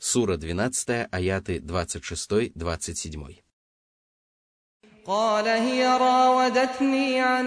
Сура 0.00 0.36
12, 0.36 1.08
аяты 1.10 1.58
26-27. 1.58 3.42
قال 5.06 5.48
هي 5.48 5.86
راودتني 5.86 7.20
عن 7.20 7.46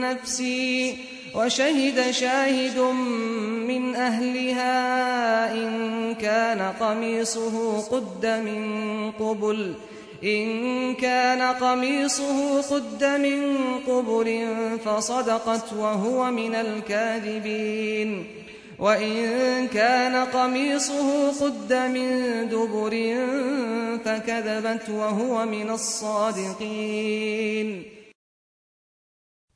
نفسي 0.00 0.98
وشهد 1.34 2.10
شاهد 2.10 2.78
من 3.66 3.94
أهلها 3.94 4.74
إن 5.54 6.14
كان 6.14 6.72
قميصه 6.80 7.80
قد 7.80 8.26
من 8.26 8.62
قبل 9.12 9.74
إن 10.24 10.94
كان 10.94 11.42
قميصه 11.42 12.62
قد 12.62 13.04
من 13.04 13.58
قبل 13.86 14.28
فصدقت 14.84 15.72
وهو 15.72 16.30
من 16.30 16.54
الكاذبين 16.54 18.26
وإن 18.78 19.68
كان 19.68 20.26
قميصه 20.26 21.30
قد 21.40 21.72
من 21.72 22.08
دبر 22.48 22.90
فكذبت 24.04 24.88
وهو 24.88 25.46
من 25.46 25.70
الصادقين 25.70 27.22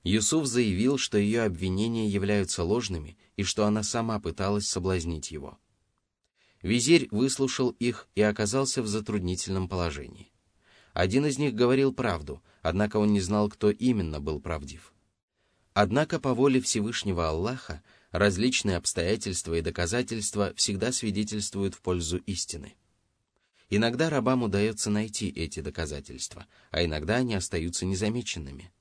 Юсуф 0.04 0.46
заявил, 0.46 0.98
что 0.98 1.18
ее 1.18 1.42
обвинения 1.42 2.06
являются 2.08 2.62
ложными 2.62 3.18
и 3.34 3.42
что 3.42 3.66
она 3.66 3.82
сама 3.82 4.20
пыталась 4.20 4.68
соблазнить 4.68 5.32
его. 5.32 5.58
Визирь 6.62 7.08
выслушал 7.10 7.70
их 7.70 8.06
и 8.14 8.22
оказался 8.22 8.82
в 8.82 8.86
затруднительном 8.86 9.68
положении. 9.68 10.30
Один 10.94 11.26
из 11.26 11.38
них 11.38 11.54
говорил 11.54 11.92
правду, 11.92 12.40
однако 12.62 12.98
он 12.98 13.12
не 13.12 13.20
знал, 13.20 13.48
кто 13.48 13.70
именно 13.70 14.20
был 14.20 14.38
правдив. 14.40 14.92
Однако 15.74 16.20
по 16.20 16.34
воле 16.34 16.60
Всевышнего 16.60 17.28
Аллаха 17.28 17.82
различные 18.11 18.77
обстоятельства 18.77 19.55
и 19.55 19.61
доказательства 19.61 20.53
всегда 20.55 20.91
свидетельствуют 20.91 21.75
в 21.75 21.81
пользу 21.81 22.17
истины. 22.17 22.75
Иногда 23.69 24.09
рабам 24.09 24.43
удается 24.43 24.89
найти 24.89 25.29
эти 25.29 25.61
доказательства, 25.61 26.45
а 26.71 26.83
иногда 26.83 27.15
они 27.15 27.35
остаются 27.35 27.85
незамеченными. 27.85 28.71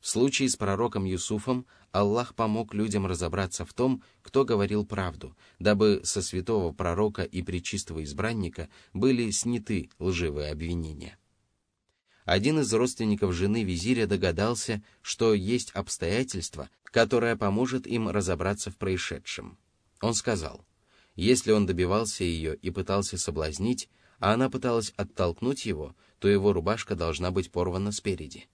В 0.00 0.06
случае 0.06 0.48
с 0.48 0.56
пророком 0.56 1.04
Юсуфом 1.04 1.66
Аллах 1.90 2.34
помог 2.34 2.74
людям 2.74 3.06
разобраться 3.06 3.64
в 3.64 3.72
том, 3.72 4.02
кто 4.22 4.44
говорил 4.44 4.86
правду, 4.86 5.36
дабы 5.58 6.02
со 6.04 6.22
святого 6.22 6.72
пророка 6.72 7.22
и 7.22 7.42
пречистого 7.42 8.04
избранника 8.04 8.68
были 8.92 9.30
сняты 9.30 9.90
лживые 9.98 10.52
обвинения 10.52 11.18
один 12.28 12.60
из 12.60 12.70
родственников 12.74 13.32
жены 13.32 13.64
визиря 13.64 14.06
догадался, 14.06 14.82
что 15.00 15.32
есть 15.32 15.70
обстоятельство, 15.70 16.68
которое 16.84 17.36
поможет 17.36 17.86
им 17.86 18.10
разобраться 18.10 18.70
в 18.70 18.76
происшедшем. 18.76 19.56
Он 20.02 20.12
сказал, 20.12 20.62
если 21.16 21.52
он 21.52 21.64
добивался 21.64 22.24
ее 22.24 22.54
и 22.54 22.68
пытался 22.68 23.16
соблазнить, 23.16 23.88
а 24.18 24.34
она 24.34 24.50
пыталась 24.50 24.92
оттолкнуть 24.98 25.64
его, 25.64 25.96
то 26.18 26.28
его 26.28 26.52
рубашка 26.52 26.94
должна 26.94 27.30
быть 27.30 27.50
порвана 27.50 27.92
спереди. 27.92 28.46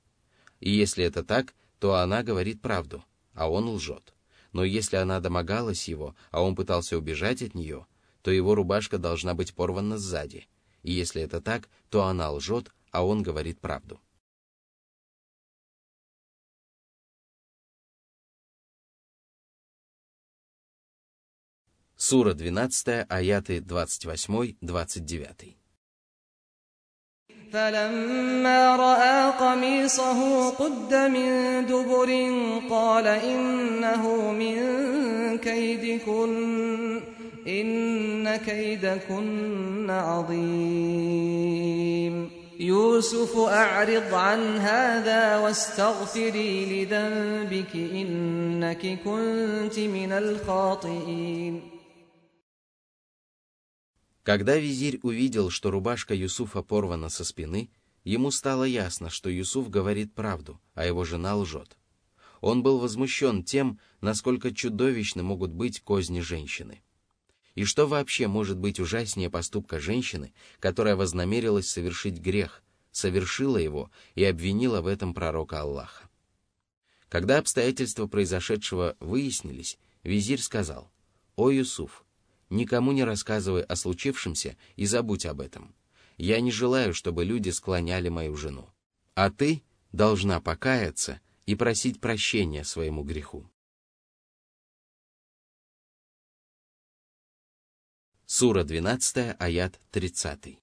И 0.60 0.70
если 0.70 1.04
это 1.04 1.24
так, 1.24 1.52
то 1.80 1.96
она 1.96 2.22
говорит 2.22 2.62
правду, 2.62 3.04
а 3.32 3.50
он 3.50 3.68
лжет. 3.68 4.14
Но 4.52 4.62
если 4.62 4.98
она 4.98 5.18
домогалась 5.18 5.88
его, 5.88 6.14
а 6.30 6.42
он 6.42 6.54
пытался 6.54 6.96
убежать 6.96 7.42
от 7.42 7.56
нее, 7.56 7.86
то 8.22 8.30
его 8.30 8.54
рубашка 8.54 8.98
должна 8.98 9.34
быть 9.34 9.52
порвана 9.52 9.98
сзади. 9.98 10.46
И 10.84 10.92
если 10.92 11.22
это 11.22 11.40
так, 11.40 11.68
то 11.90 12.04
она 12.04 12.30
лжет, 12.30 12.72
а 12.93 13.05
он 13.05 13.23
говорит 13.23 13.59
правду. 13.59 13.99
Сура 21.95 22.33
12, 22.33 23.05
аяты 23.09 23.59
28-29. 23.59 25.55
فلما 27.51 28.75
رأى 28.75 29.31
قميصه 29.31 30.49
قد 30.49 30.93
من 30.93 31.65
دبر 31.65 32.09
قال 32.69 33.07
إنه 33.07 34.31
من 34.31 34.57
كيدكن 35.37 37.01
إن 37.47 38.35
كيدكن 38.35 39.89
عظيم 39.89 41.39
يوسف 42.59 43.37
أعرض 43.37 44.13
عن 44.13 44.57
هذا 44.57 45.37
واستغفري 45.37 46.65
لذنبك 46.65 47.75
إنك 47.75 48.99
كنت 49.03 49.79
من 49.79 50.11
الخاطئين 50.11 51.61
Когда 54.23 54.57
визирь 54.57 54.99
увидел, 55.01 55.49
что 55.49 55.71
рубашка 55.71 56.13
Юсуфа 56.13 56.61
порвана 56.61 57.09
со 57.09 57.23
спины, 57.23 57.71
ему 58.03 58.29
стало 58.29 58.65
ясно, 58.65 59.09
что 59.09 59.29
Юсуф 59.29 59.69
говорит 59.69 60.13
правду, 60.13 60.59
а 60.75 60.85
его 60.85 61.03
жена 61.03 61.35
лжет. 61.35 61.77
Он 62.41 62.61
был 62.61 62.77
возмущен 62.77 63.43
тем, 63.43 63.79
насколько 64.01 64.53
чудовищны 64.53 65.23
могут 65.23 65.51
быть 65.51 65.81
козни 65.81 66.19
женщины. 66.19 66.83
И 67.54 67.64
что 67.64 67.86
вообще 67.86 68.26
может 68.26 68.58
быть 68.58 68.80
ужаснее 68.80 69.30
поступка 69.30 69.78
женщины, 69.78 70.32
которая 70.58 70.96
вознамерилась 70.96 71.68
совершить 71.68 72.18
грех, 72.18 72.62
совершила 72.90 73.58
его 73.58 73.90
и 74.14 74.24
обвинила 74.24 74.80
в 74.80 74.86
этом 74.86 75.14
пророка 75.14 75.60
Аллаха? 75.60 76.08
Когда 77.08 77.38
обстоятельства 77.38 78.08
произошедшего 78.08 78.96
выяснились, 78.98 79.78
визирь 80.02 80.40
сказал, 80.40 80.90
«О, 81.36 81.50
Юсуф, 81.50 82.04
никому 82.50 82.90
не 82.90 83.04
рассказывай 83.04 83.62
о 83.62 83.76
случившемся 83.76 84.56
и 84.74 84.84
забудь 84.84 85.26
об 85.26 85.40
этом. 85.40 85.76
Я 86.16 86.40
не 86.40 86.50
желаю, 86.50 86.92
чтобы 86.92 87.24
люди 87.24 87.50
склоняли 87.50 88.08
мою 88.08 88.36
жену. 88.36 88.68
А 89.14 89.30
ты 89.30 89.62
должна 89.92 90.40
покаяться 90.40 91.20
и 91.46 91.54
просить 91.54 92.00
прощения 92.00 92.64
своему 92.64 93.04
греху». 93.04 93.48
Сура 98.33 98.63
12, 98.63 99.35
аят 99.39 99.79
30. 99.91 100.59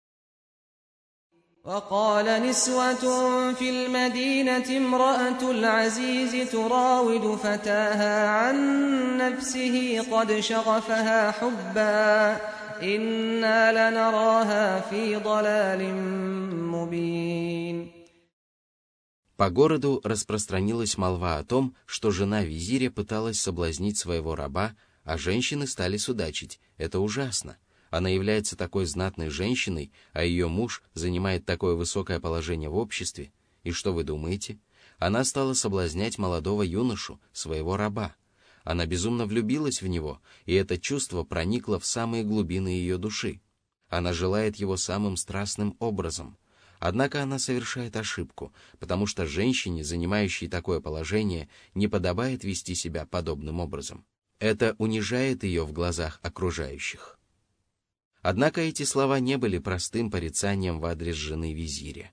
وقال 1.66 2.42
نسوة 2.42 3.52
في 3.54 3.70
المدينة 3.70 4.76
امرأة 4.76 5.50
العزيز 5.50 6.50
تراود 6.52 7.36
فتاها 7.36 8.28
عن 8.28 8.56
نفسه 9.18 10.06
قد 10.10 10.40
شغفها 10.40 11.30
حبا 11.30 12.40
إنا 12.82 13.72
لنراها 13.72 14.80
في 14.80 15.16
ضلال 15.16 15.94
مبين 16.70 17.96
По 19.36 19.50
городу 19.50 20.00
распространилась 20.02 20.96
молва 20.96 21.36
о 21.36 21.44
том, 21.44 21.74
что 21.84 22.10
жена 22.10 22.42
визиря 22.42 22.90
пыталась 22.90 23.38
соблазнить 23.38 23.98
своего 23.98 24.34
раба, 24.34 24.74
а 25.03 25.17
женщины 25.17 25.67
стали 25.67 25.97
судачить. 25.97 26.59
Это 26.77 26.99
ужасно. 26.99 27.57
Она 27.89 28.09
является 28.09 28.55
такой 28.55 28.85
знатной 28.85 29.29
женщиной, 29.29 29.91
а 30.13 30.23
ее 30.23 30.47
муж 30.47 30.83
занимает 30.93 31.45
такое 31.45 31.75
высокое 31.75 32.19
положение 32.19 32.69
в 32.69 32.77
обществе. 32.77 33.31
И 33.63 33.71
что 33.71 33.93
вы 33.93 34.03
думаете? 34.03 34.59
Она 34.97 35.23
стала 35.23 35.53
соблазнять 35.53 36.17
молодого 36.17 36.63
юношу, 36.63 37.19
своего 37.33 37.75
раба. 37.75 38.15
Она 38.63 38.85
безумно 38.85 39.25
влюбилась 39.25 39.81
в 39.81 39.87
него, 39.87 40.21
и 40.45 40.53
это 40.53 40.77
чувство 40.77 41.23
проникло 41.23 41.79
в 41.79 41.85
самые 41.85 42.23
глубины 42.23 42.69
ее 42.69 42.97
души. 42.97 43.41
Она 43.89 44.13
желает 44.13 44.55
его 44.55 44.77
самым 44.77 45.17
страстным 45.17 45.75
образом. 45.79 46.37
Однако 46.79 47.21
она 47.21 47.37
совершает 47.39 47.95
ошибку, 47.95 48.53
потому 48.79 49.05
что 49.05 49.27
женщине, 49.27 49.83
занимающей 49.83 50.47
такое 50.47 50.79
положение, 50.79 51.49
не 51.75 51.87
подобает 51.87 52.43
вести 52.43 52.73
себя 52.73 53.05
подобным 53.05 53.59
образом. 53.59 54.05
Это 54.41 54.75
унижает 54.79 55.43
ее 55.43 55.67
в 55.67 55.71
глазах 55.71 56.19
окружающих. 56.23 57.19
Однако 58.23 58.61
эти 58.61 58.81
слова 58.81 59.19
не 59.19 59.37
были 59.37 59.59
простым 59.59 60.09
порицанием 60.09 60.79
в 60.79 60.85
адрес 60.85 61.15
жены 61.15 61.53
визиря. 61.53 62.11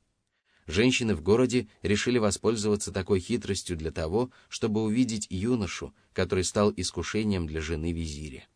Женщины 0.67 1.15
в 1.15 1.23
городе 1.23 1.69
решили 1.81 2.19
воспользоваться 2.19 2.93
такой 2.93 3.21
хитростью 3.21 3.79
для 3.79 3.91
того, 3.91 4.31
чтобы 4.51 4.83
увидеть 4.83 5.27
юношу, 5.31 5.95
который 6.13 6.45
стал 6.45 6.71
искушением 6.77 7.47
для 7.47 7.63
жены 7.63 7.95
визиря. 7.95 8.47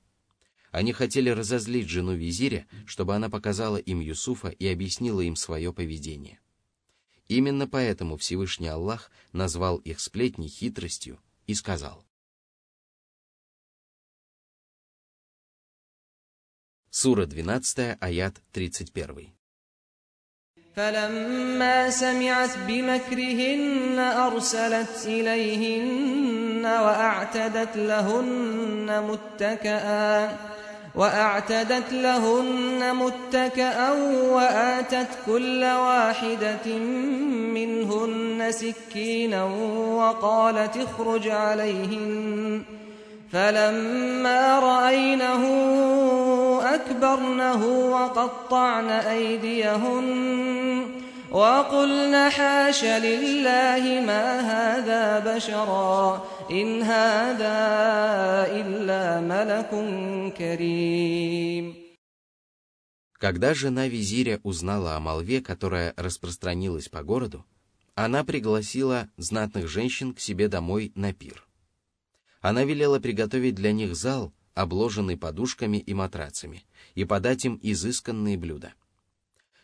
Они 0.70 0.92
хотели 0.92 1.30
разозлить 1.30 1.88
жену 1.88 2.12
визиря, 2.12 2.66
чтобы 2.84 3.14
она 3.14 3.30
показала 3.30 3.78
им 3.78 4.00
Юсуфа 4.00 4.48
и 4.48 4.66
объяснила 4.66 5.22
им 5.22 5.34
свое 5.34 5.72
поведение. 5.72 6.40
Именно 7.26 7.66
поэтому 7.66 8.18
Всевышний 8.18 8.68
Аллах 8.68 9.10
назвал 9.32 9.78
их 9.78 9.98
сплетни 9.98 10.46
хитростью 10.46 11.18
и 11.46 11.54
сказал, 11.54 12.04
Сура 16.91 17.23
12, 17.23 17.97
аят 18.01 18.41
31. 18.51 19.37
فلما 20.75 21.89
سمعت 21.89 22.57
بمكرهن 22.67 23.99
أرسلت 23.99 25.05
إليهن 25.05 26.65
وأعتدت 26.65 27.77
لهن 27.77 29.03
متكئا 29.09 30.37
وأعتدت 30.95 31.93
لهن 31.93 32.95
متكأ 32.95 33.91
وآتت 34.33 35.07
كل 35.25 35.63
واحدة 35.63 36.77
منهن 37.57 38.51
سكينا 38.51 39.43
وقالت 39.99 40.77
اخرج 40.77 41.27
عليهن 41.27 42.63
فلما 43.31 44.59
رأينه 44.59 45.43
أكبرنه 46.75 47.65
وقطعن 47.65 48.89
أيديهن 48.89 50.07
وقلن 51.31 52.29
حاش 52.29 52.83
لله 52.83 53.83
ما 54.07 54.39
هذا 54.39 55.19
بشرا 55.19 56.25
إن 56.51 56.81
هذا 56.81 57.57
إلا 58.51 59.21
ملك 59.21 59.71
كريم 60.37 61.87
Когда 63.19 63.55
жена 63.55 63.87
визиря 63.87 64.39
узнала 64.43 64.95
о 64.95 64.99
молве, 64.99 65.41
которая 65.41 65.93
распространилась 65.97 66.87
по 66.87 67.01
городу, 67.01 67.43
она 67.95 68.23
пригласила 68.23 69.09
знатных 69.17 69.67
женщин 69.67 70.13
к 70.13 70.19
себе 70.19 70.47
домой 70.47 70.91
на 70.93 71.13
пир. 71.13 71.47
она 72.42 72.64
велела 72.64 72.98
приготовить 72.98 73.54
для 73.54 73.72
них 73.72 73.94
зал, 73.94 74.34
обложенный 74.54 75.16
подушками 75.16 75.78
и 75.78 75.94
матрацами, 75.94 76.64
и 76.96 77.04
подать 77.04 77.44
им 77.44 77.58
изысканные 77.62 78.36
блюда. 78.36 78.74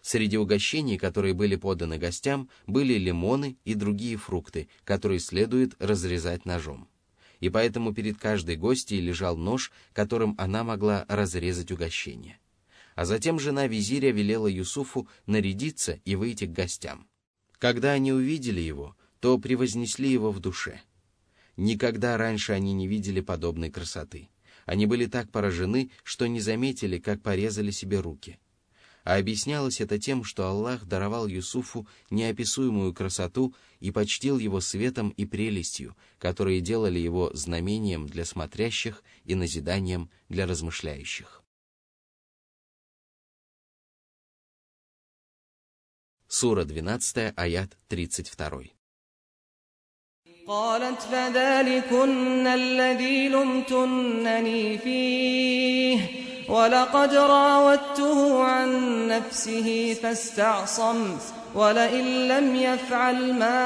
Среди 0.01 0.39
угощений, 0.39 0.97
которые 0.97 1.35
были 1.35 1.57
поданы 1.57 1.99
гостям, 1.99 2.49
были 2.69 2.95
лимоны 2.95 3.59
и 3.65 3.75
другие 3.75 4.17
фрукты, 4.17 4.69
которые 4.85 5.19
следует 5.19 5.75
разрезать 5.81 6.47
ножом. 6.47 6.89
И 7.41 7.51
поэтому 7.51 7.93
перед 7.93 8.17
каждой 8.17 8.57
гостьей 8.57 9.01
лежал 9.01 9.37
нож, 9.37 9.73
которым 9.93 10.37
она 10.39 10.63
могла 10.63 11.05
разрезать 11.09 11.73
угощение. 11.73 12.39
А 12.95 13.05
затем 13.05 13.41
жена 13.41 13.67
визиря 13.67 14.13
велела 14.13 14.47
Юсуфу 14.47 15.09
нарядиться 15.27 16.01
и 16.05 16.15
выйти 16.15 16.47
к 16.47 16.53
гостям. 16.53 17.09
Когда 17.59 17.91
они 17.93 18.13
увидели 18.13 18.61
его, 18.61 18.97
то 19.19 19.37
превознесли 19.39 20.09
его 20.11 20.31
в 20.31 20.39
душе– 20.39 20.81
Никогда 21.59 22.17
раньше 22.17 22.53
они 22.53 22.73
не 22.73 22.87
видели 22.87 23.21
подобной 23.21 23.69
красоты. 23.69 24.29
Они 24.65 24.87
были 24.87 25.07
так 25.07 25.29
поражены, 25.33 25.91
что 26.05 26.29
не 26.29 26.41
заметили, 26.41 26.99
как 26.99 27.21
порезали 27.21 27.73
себе 27.73 27.99
руки. 27.99 28.39
А 29.03 29.17
объяснялось 29.17 29.81
это 29.81 29.99
тем, 29.99 30.23
что 30.23 30.47
Аллах 30.47 30.85
даровал 30.85 31.27
Юсуфу 31.27 31.89
неописуемую 32.11 32.95
красоту 32.95 33.57
и 33.81 33.91
почтил 33.91 34.39
его 34.39 34.61
светом 34.61 35.09
и 35.11 35.27
прелестью, 35.27 35.97
которые 36.21 36.61
делали 36.61 37.01
его 37.01 37.33
знамением 37.35 38.07
для 38.07 38.25
смотрящих 38.25 39.03
и 39.25 39.35
назиданием 39.35 40.11
для 40.29 40.47
размышляющих. 40.47 41.43
Сура 46.29 46.63
12, 46.65 47.33
аят 47.37 47.77
32. 47.89 48.78
قالت 50.48 51.02
فذلكن 51.02 52.48
الذي 52.48 53.30
لمتنني 53.30 54.78
فيه 54.78 56.00
ولقد 56.50 57.14
راودته 57.14 58.44
عن 58.44 59.08
نفسه 59.08 59.94
فاستعصم 59.94 61.18
ولئن 61.56 62.28
لم 62.28 62.56
يفعل 62.56 63.34
ما 63.34 63.60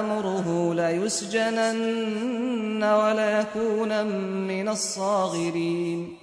آمره 0.00 0.74
ليسجنن 0.74 2.84
وليكون 2.84 4.06
من 4.46 4.68
الصاغرين 4.68 6.18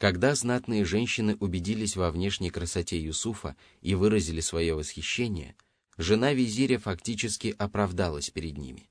Когда 0.00 0.32
знатные 0.36 0.84
женщины 0.84 1.36
убедились 1.40 1.96
во 1.96 2.12
внешней 2.12 2.50
красоте 2.50 3.00
Юсуфа 3.00 3.56
и 3.82 3.96
выразили 3.96 4.40
свое 4.40 4.74
восхищение – 4.74 5.68
жена 5.97 6.33
визиря 6.33 6.79
фактически 6.79 7.55
оправдалась 7.57 8.29
перед 8.29 8.57
ними. 8.57 8.89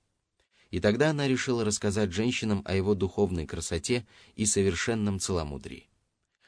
И 0.70 0.80
тогда 0.80 1.10
она 1.10 1.28
решила 1.28 1.64
рассказать 1.64 2.12
женщинам 2.12 2.62
о 2.64 2.74
его 2.74 2.94
духовной 2.94 3.46
красоте 3.46 4.06
и 4.36 4.46
совершенном 4.46 5.18
целомудрии. 5.20 5.88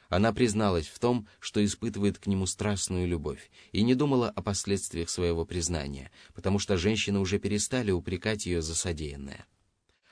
Она 0.09 0.33
призналась 0.33 0.87
в 0.87 0.99
том, 0.99 1.27
что 1.41 1.65
испытывает 1.65 2.19
к 2.19 2.27
нему 2.27 2.47
страстную 2.47 3.09
любовь, 3.09 3.51
и 3.73 3.83
не 3.83 3.95
думала 3.95 4.31
о 4.31 4.43
последствиях 4.43 5.11
своего 5.11 5.45
признания, 5.45 6.11
потому 6.35 6.59
что 6.59 6.77
женщины 6.77 7.19
уже 7.19 7.39
перестали 7.39 7.91
упрекать 7.91 8.47
ее 8.47 8.63
за 8.63 8.75
содеянное. 8.75 9.47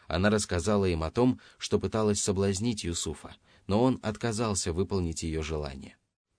Она 0.08 0.28
рассказала 0.28 0.86
им 0.86 1.04
о 1.04 1.10
том, 1.10 1.40
что 1.56 1.78
пыталась 1.78 2.20
соблазнить 2.20 2.84
Юсуфа, 2.84 3.36
но 3.66 3.82
он 3.82 3.98
отказался 4.02 4.72
выполнить 4.72 5.22
ее 5.22 5.42
желание. 5.42 5.96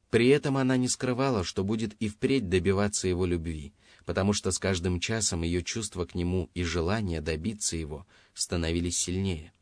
При 0.10 0.28
этом 0.28 0.58
она 0.58 0.78
не 0.78 0.88
скрывала, 0.88 1.44
что 1.44 1.64
будет 1.64 1.94
и 1.94 2.08
впредь 2.08 2.50
добиваться 2.50 3.08
его 3.08 3.26
любви, 3.26 3.74
потому 4.06 4.34
что 4.34 4.52
с 4.52 4.60
каждым 4.60 5.00
часом 5.00 5.44
ее 5.44 5.64
чувства 5.64 6.06
к 6.06 6.16
нему 6.16 6.50
и 6.54 6.64
желание 6.64 7.22
добиться 7.22 7.78
его 7.78 8.06
становились 8.34 8.98
сильнее. 8.98 9.54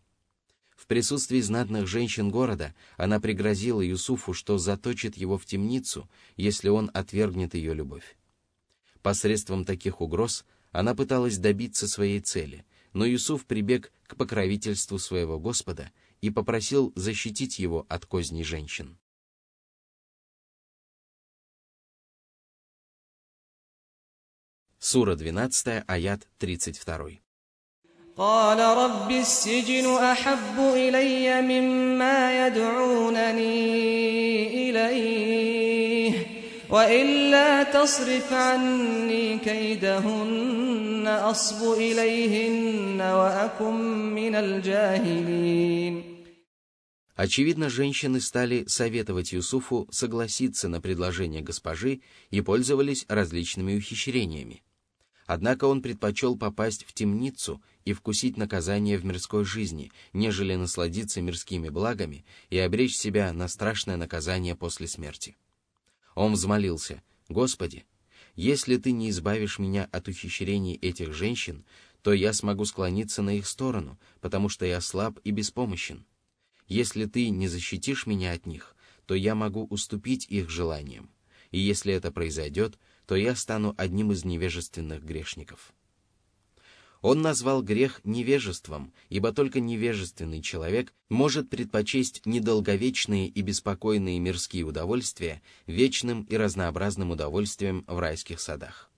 В 0.76 0.88
присутствии 0.88 1.40
знатных 1.40 1.88
женщин 1.88 2.30
города 2.30 2.74
она 2.98 3.20
пригрозила 3.20 3.82
Юсуфу, 3.82 4.34
что 4.34 4.58
заточит 4.58 5.16
его 5.16 5.38
в 5.38 5.46
темницу, 5.46 6.10
если 6.38 6.70
он 6.70 6.90
отвергнет 6.94 7.54
ее 7.54 7.74
любовь. 7.74 8.18
Посредством 9.02 9.64
таких 9.64 10.02
угроз 10.02 10.44
она 10.72 10.96
пыталась 10.96 11.38
добиться 11.38 11.88
своей 11.88 12.20
цели, 12.20 12.66
но 12.94 13.06
Юсуф 13.06 13.46
прибег 13.46 13.92
к 14.08 14.16
покровительству 14.16 14.98
своего 14.98 15.40
Господа 15.40 15.92
и 16.20 16.30
попросил 16.30 16.92
защитить 16.96 17.60
его 17.60 17.86
от 17.90 18.06
козней 18.06 18.44
женщин. 18.44 18.98
Сура 24.81 25.17
12, 25.17 25.83
аят 25.89 26.29
32. 26.39 27.21
قال 28.17 28.59
رب 28.59 29.11
السجن 29.11 29.87
أحب 29.87 30.59
إلي 30.59 31.43
مما 31.43 32.47
يدعونني 32.47 33.51
إليه 34.71 36.27
وإلا 36.71 37.63
تصرف 37.63 38.33
عني 38.33 39.39
كيدهن 39.39 41.07
أصب 41.07 41.73
إليهن 41.73 43.01
وأكن 43.01 43.75
من 44.15 44.35
الجاهلين 44.35 46.17
Очевидно, 47.17 47.71
женщины 47.71 48.21
стали 48.21 48.67
советовать 48.69 49.33
Юсуфу 49.33 49.89
согласиться 49.91 50.69
на 50.69 50.83
предложение 50.83 51.41
госпожи 51.41 52.03
и 52.31 52.43
пользовались 52.43 53.07
различными 53.09 53.75
ухищрениями. 53.75 54.63
Однако 55.34 55.64
он 55.64 55.82
предпочел 55.82 56.38
попасть 56.38 56.84
в 56.84 56.92
темницу 56.92 57.62
и 57.86 57.94
вкусить 57.94 58.36
наказание 58.36 58.98
в 58.98 59.06
мирской 59.06 59.46
жизни, 59.46 59.90
нежели 60.12 60.56
насладиться 60.56 61.22
мирскими 61.22 61.70
благами 61.70 62.26
и 62.50 62.58
обречь 62.58 62.98
себя 62.98 63.32
на 63.32 63.48
страшное 63.48 63.96
наказание 63.96 64.58
после 64.58 64.88
смерти. 64.88 65.38
Он 66.16 66.34
взмолился, 66.34 67.02
«Господи, 67.30 67.86
если 68.36 68.76
ты 68.76 68.92
не 68.92 69.10
избавишь 69.10 69.58
меня 69.58 69.88
от 69.94 70.10
ухищрений 70.10 70.76
этих 70.76 71.14
женщин, 71.14 71.64
то 72.02 72.12
я 72.12 72.34
смогу 72.34 72.66
склониться 72.66 73.22
на 73.22 73.38
их 73.38 73.48
сторону, 73.48 73.98
потому 74.20 74.50
что 74.50 74.66
я 74.66 74.82
слаб 74.82 75.18
и 75.24 75.32
беспомощен. 75.32 76.06
Если 76.68 77.06
ты 77.06 77.30
не 77.30 77.48
защитишь 77.48 78.06
меня 78.06 78.34
от 78.34 78.46
них, 78.46 78.76
то 79.06 79.16
я 79.16 79.34
могу 79.34 79.66
уступить 79.68 80.26
их 80.28 80.50
желаниям, 80.50 81.10
и 81.52 81.60
если 81.60 81.94
это 81.94 82.12
произойдет, 82.12 82.78
то 83.12 83.18
я 83.18 83.36
стану 83.36 83.76
одним 83.78 84.14
из 84.14 84.24
невежественных 84.24 85.04
грешников. 85.04 85.74
Он 87.02 87.22
назвал 87.22 87.62
грех 87.62 88.00
невежеством, 88.06 88.94
ибо 89.10 89.34
только 89.34 89.60
невежественный 89.60 90.42
человек 90.42 90.94
может 91.10 91.50
предпочесть 91.50 92.26
недолговечные 92.26 93.28
и 93.28 93.42
беспокойные 93.42 94.18
мирские 94.20 94.64
удовольствия 94.64 95.42
вечным 95.68 96.24
и 96.24 96.38
разнообразным 96.38 97.12
удовольствием 97.12 97.84
в 97.86 98.00
райских 98.00 98.40
садах. 98.40 98.90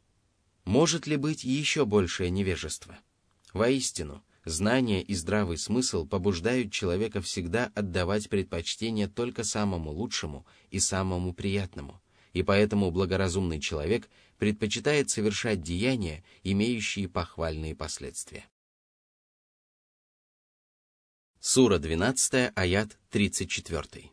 Может 0.63 1.08
ли 1.08 1.15
быть 1.15 1.43
еще 1.43 1.84
большее 1.84 2.29
невежество? 2.29 3.00
Воистину, 3.51 4.24
знание 4.46 5.01
и 5.01 5.15
здравый 5.15 5.58
смысл 5.58 6.05
побуждают 6.05 6.72
человека 6.72 7.20
всегда 7.20 7.72
отдавать 7.74 8.29
предпочтение 8.29 9.08
только 9.08 9.43
самому 9.43 9.89
лучшему 9.89 10.46
и 10.70 10.79
самому 10.79 11.34
приятному, 11.34 12.00
и 12.33 12.42
поэтому 12.42 12.90
благоразумный 12.90 13.61
человек 13.61 14.09
предпочитает 14.38 15.11
совершать 15.11 15.62
деяния, 15.62 16.25
имеющие 16.45 17.09
похвальные 17.09 17.75
последствия. 17.75 18.45
Сура 21.40 21.78
12, 21.78 22.52
аят 22.54 22.99
34. 23.11 24.11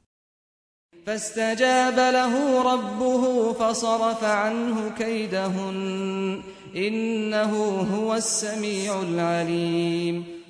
فاستجاب 1.05 1.95
له 1.95 2.61
ربه 2.61 3.53
فصرف 3.53 4.23
عنه 4.23 4.89
كيدهن 4.97 6.43
إنه 6.75 7.51
هو 7.95 8.15
السميع 8.15 9.01
العليم 9.01 10.45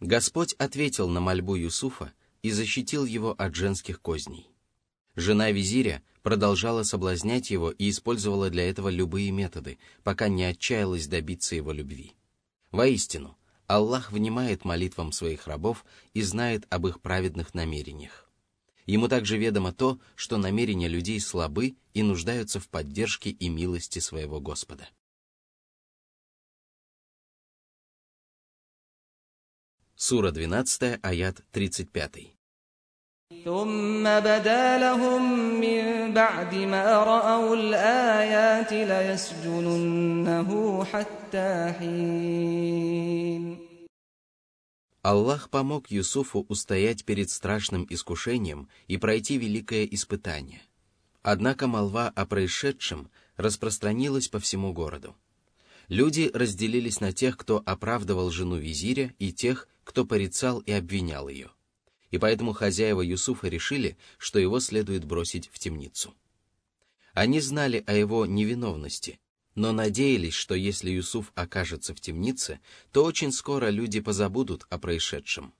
Господь 0.00 0.54
ответил 0.58 1.08
на 1.08 1.20
мольбу 1.20 1.54
Юсуфа 1.54 2.12
и 2.42 2.50
защитил 2.50 3.04
его 3.04 3.34
от 3.38 3.54
женских 3.54 4.00
козней. 4.00 4.50
Жена 5.19 5.51
визиря 5.51 6.01
продолжала 6.23 6.83
соблазнять 6.83 7.51
его 7.51 7.71
и 7.71 7.89
использовала 7.89 8.49
для 8.49 8.69
этого 8.69 8.87
любые 8.87 9.31
методы, 9.31 9.77
пока 10.01 10.29
не 10.29 10.45
отчаялась 10.45 11.07
добиться 11.07 11.57
его 11.57 11.73
любви. 11.73 12.13
Воистину, 12.71 13.37
Аллах 13.67 14.13
внимает 14.13 14.63
молитвам 14.63 15.11
своих 15.11 15.45
рабов 15.45 15.83
и 16.13 16.21
знает 16.21 16.65
об 16.69 16.87
их 16.87 17.01
праведных 17.01 17.53
намерениях. 17.53 18.31
Ему 18.85 19.09
также 19.09 19.37
ведомо 19.37 19.73
то, 19.73 19.99
что 20.15 20.37
намерения 20.37 20.87
людей 20.87 21.19
слабы 21.19 21.75
и 21.93 22.01
нуждаются 22.01 22.61
в 22.61 22.69
поддержке 22.69 23.29
и 23.29 23.49
милости 23.49 23.99
своего 23.99 24.39
Господа. 24.39 24.87
Сура 29.97 30.31
12, 30.31 30.99
аят 31.03 31.43
35. 31.51 32.38
ثم 33.44 34.04
بدا 34.04 34.78
لهم 34.78 35.22
من 35.60 36.12
بعد 36.14 36.54
ما 36.54 36.84
رأوا 37.04 37.56
الآيات 37.56 38.72
ليسجننه 38.72 40.50
حتى 40.84 41.74
حين 41.78 43.58
Аллах 45.02 45.50
помог 45.50 45.90
Юсуфу 45.90 46.46
устоять 46.48 47.04
перед 47.04 47.28
страшным 47.28 47.86
искушением 47.90 48.70
и 48.88 48.96
пройти 48.96 49.36
великое 49.36 49.84
испытание. 49.84 50.62
Однако 51.22 51.66
молва 51.66 52.08
о 52.08 52.24
происшедшем 52.24 53.10
распространилась 53.36 54.28
по 54.28 54.38
всему 54.38 54.72
городу. 54.72 55.14
Люди 55.88 56.30
разделились 56.32 57.00
на 57.00 57.12
тех, 57.12 57.36
кто 57.36 57.62
оправдывал 57.66 58.30
жену 58.30 58.56
визиря, 58.56 59.12
и 59.18 59.30
тех, 59.30 59.68
кто 59.84 60.06
порицал 60.06 60.60
и 60.60 60.72
обвинял 60.72 61.28
ее 61.28 61.50
и 62.11 62.17
поэтому 62.17 62.53
хозяева 62.53 63.01
Юсуфа 63.01 63.47
решили, 63.47 63.97
что 64.17 64.39
его 64.39 64.59
следует 64.59 65.05
бросить 65.05 65.49
в 65.51 65.59
темницу. 65.59 66.15
Они 67.13 67.39
знали 67.39 67.83
о 67.87 67.93
его 67.93 68.25
невиновности, 68.25 69.19
но 69.55 69.71
надеялись, 69.71 70.33
что 70.33 70.55
если 70.55 70.89
Юсуф 70.89 71.31
окажется 71.35 71.93
в 71.93 71.99
темнице, 71.99 72.59
то 72.91 73.03
очень 73.03 73.31
скоро 73.31 73.69
люди 73.69 73.99
позабудут 73.99 74.65
о 74.69 74.77
происшедшем. 74.79 75.53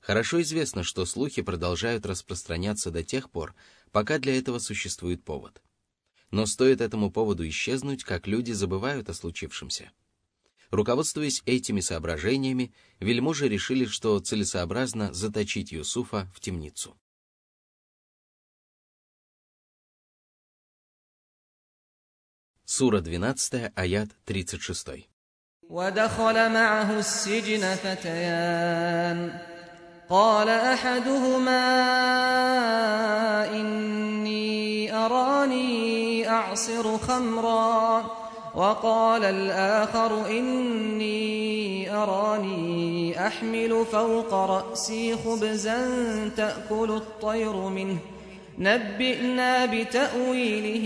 Хорошо 0.00 0.40
известно, 0.42 0.82
что 0.82 1.04
слухи 1.04 1.42
продолжают 1.42 2.06
распространяться 2.06 2.90
до 2.90 3.02
тех 3.02 3.30
пор, 3.30 3.54
пока 3.90 4.18
для 4.18 4.38
этого 4.38 4.58
существует 4.58 5.24
повод. 5.24 5.62
Но 6.30 6.46
стоит 6.46 6.80
этому 6.80 7.10
поводу 7.10 7.48
исчезнуть, 7.48 8.04
как 8.04 8.26
люди 8.26 8.52
забывают 8.52 9.08
о 9.08 9.14
случившемся. 9.14 9.90
Руководствуясь 10.71 11.43
этими 11.45 11.81
соображениями, 11.81 12.73
вельможи 12.99 13.49
решили, 13.49 13.85
что 13.85 14.19
целесообразно 14.19 15.13
заточить 15.13 15.71
Юсуфа 15.71 16.31
в 16.33 16.39
темницу. 16.39 16.97
Сура 22.63 23.01
12, 23.01 23.73
аят 23.75 24.09
36. 24.25 25.09
ودخل 25.69 26.53
معه 26.53 26.99
السجن 26.99 27.75
فتيان 27.75 29.39
قال 30.09 30.49
احدهما 30.49 31.65
اني 33.55 34.95
اراني 34.95 36.29
اعصر 36.29 36.97
خمرا 36.97 38.24
وقال 38.55 39.23
الآخر 39.23 40.27
إني 40.29 41.95
أراني 41.95 43.27
أحمل 43.27 43.85
فوق 43.91 44.33
رأسي 44.33 45.15
خبزا 45.17 45.79
تأكل 46.37 46.91
الطير 46.91 47.55
منه 47.55 47.99
نبئنا 48.59 49.65
بتأويله 49.65 50.85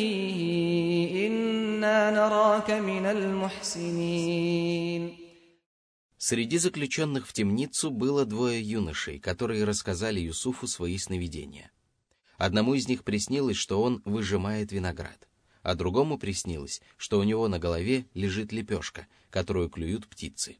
إنا 1.28 2.12
نراك 2.12 2.72
من 2.72 3.06
المحسنين 3.06 4.46
Среди 6.18 6.58
заключенных 6.58 7.28
в 7.28 7.34
темницу 7.34 7.92
было 7.92 8.26
двое 8.26 8.60
юношей, 8.60 9.20
которые 9.20 9.64
рассказали 9.64 10.20
Юсуфу 10.20 10.66
свои 10.66 10.98
сновидения. 10.98 11.72
Одному 12.40 12.74
из 12.74 12.88
них 12.88 13.04
приснилось, 13.04 13.58
что 13.58 13.80
он 13.80 14.02
выжимает 14.06 14.72
виноград 14.72 15.28
а 15.63 15.75
другому 15.75 16.19
приснилось, 16.19 16.81
что 16.97 17.19
у 17.19 17.23
него 17.23 17.49
на 17.49 17.59
голове 17.59 18.07
лежит 18.15 18.53
лепешка, 18.53 19.07
которую 19.31 19.69
клюют 19.69 20.09
птицы. 20.09 20.57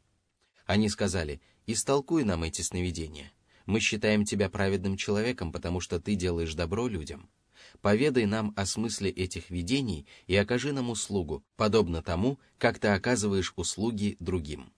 Они 0.65 0.89
сказали, 0.89 1.41
«Истолкуй 1.67 2.23
нам 2.23 2.43
эти 2.43 2.61
сновидения. 2.61 3.31
Мы 3.65 3.79
считаем 3.79 4.25
тебя 4.25 4.49
праведным 4.49 4.97
человеком, 4.97 5.51
потому 5.51 5.79
что 5.79 5.99
ты 5.99 6.15
делаешь 6.15 6.55
добро 6.55 6.87
людям. 6.87 7.29
Поведай 7.81 8.25
нам 8.25 8.53
о 8.55 8.65
смысле 8.65 9.09
этих 9.11 9.49
видений 9.49 10.07
и 10.27 10.35
окажи 10.35 10.71
нам 10.71 10.89
услугу, 10.89 11.43
подобно 11.55 12.01
тому, 12.01 12.39
как 12.57 12.79
ты 12.79 12.89
оказываешь 12.89 13.53
услуги 13.55 14.17
другим». 14.19 14.71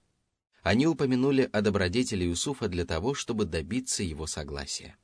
Они 0.62 0.88
упомянули 0.88 1.50
о 1.52 1.62
добродетели 1.62 2.24
Юсуфа 2.24 2.70
для 2.70 2.86
того, 2.86 3.14
чтобы 3.14 3.44
добиться 3.44 4.02
его 4.02 4.28
согласия. 4.28 4.96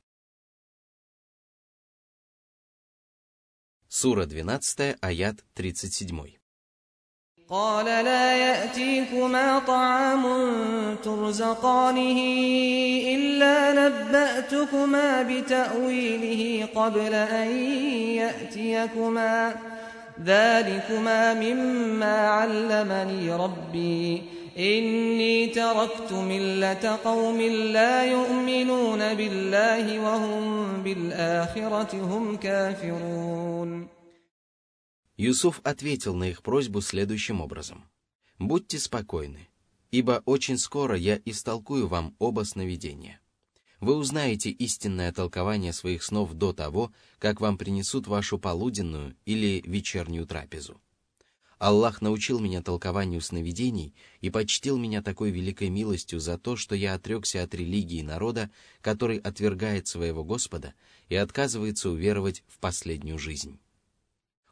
Сура 3.89 4.25
12, 4.25 4.95
аят 5.01 5.35
37. 5.55 6.45
قال 7.49 7.85
لا 7.85 8.37
يأتيكما 8.37 9.59
طعام 9.59 10.23
ترزقانه 11.03 12.19
إلا 13.15 13.73
نبأتكما 13.73 15.23
بتأويله 15.23 16.67
قبل 16.75 17.13
أن 17.13 17.47
يأتيكما 18.21 19.55
ذلكما 20.23 21.33
مما 21.33 22.27
علمني 22.27 23.31
ربي 23.31 24.23
إني 24.59 25.47
تركت 25.47 26.13
ملة 26.13 26.99
قوم 27.03 27.41
لا 27.71 28.05
يؤمنون 28.05 29.13
بالله 29.13 29.99
وهم 29.99 30.83
بالآخرة 30.83 31.91
هم 32.01 32.37
كافرون 32.37 33.87
Юсуф 35.17 35.61
ответил 35.63 36.13
на 36.13 36.29
их 36.29 36.41
просьбу 36.41 36.81
следующим 36.81 37.39
образом. 37.39 37.85
«Будьте 38.37 38.77
спокойны, 38.79 39.47
ибо 39.89 40.21
очень 40.25 40.57
скоро 40.57 40.97
я 40.97 41.21
истолкую 41.23 41.87
вам 41.87 42.15
оба 42.19 42.43
сновидения. 42.43 43.21
Вы 43.79 43.95
узнаете 43.95 44.49
истинное 44.49 45.13
толкование 45.13 45.71
своих 45.71 46.03
снов 46.03 46.33
до 46.33 46.51
того, 46.51 46.91
как 47.19 47.39
вам 47.39 47.57
принесут 47.57 48.07
вашу 48.07 48.39
полуденную 48.39 49.15
или 49.25 49.63
вечернюю 49.65 50.25
трапезу. 50.25 50.81
Аллах 51.60 52.00
научил 52.00 52.40
меня 52.40 52.62
толкованию 52.62 53.20
сновидений 53.20 53.94
и 54.22 54.30
почтил 54.30 54.78
меня 54.78 55.02
такой 55.02 55.30
великой 55.30 55.68
милостью 55.68 56.18
за 56.18 56.38
то, 56.38 56.56
что 56.56 56.74
я 56.74 56.94
отрекся 56.94 57.42
от 57.42 57.54
религии 57.54 58.00
народа, 58.00 58.50
который 58.80 59.18
отвергает 59.18 59.86
своего 59.86 60.24
Господа 60.24 60.72
и 61.10 61.16
отказывается 61.16 61.90
уверовать 61.90 62.42
в 62.48 62.58
последнюю 62.60 63.18
жизнь. 63.18 63.58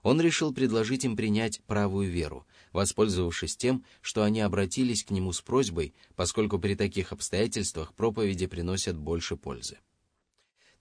Он 0.02 0.20
решил 0.20 0.52
предложить 0.52 1.06
им 1.06 1.16
принять 1.16 1.62
правую 1.62 2.10
веру, 2.10 2.46
воспользовавшись 2.72 3.56
тем, 3.56 3.86
что 4.02 4.22
они 4.22 4.42
обратились 4.42 5.02
к 5.02 5.10
нему 5.10 5.32
с 5.32 5.40
просьбой, 5.40 5.94
поскольку 6.14 6.58
при 6.58 6.74
таких 6.74 7.12
обстоятельствах 7.12 7.94
проповеди 7.94 8.46
приносят 8.46 8.98
больше 8.98 9.38
пользы. 9.38 9.78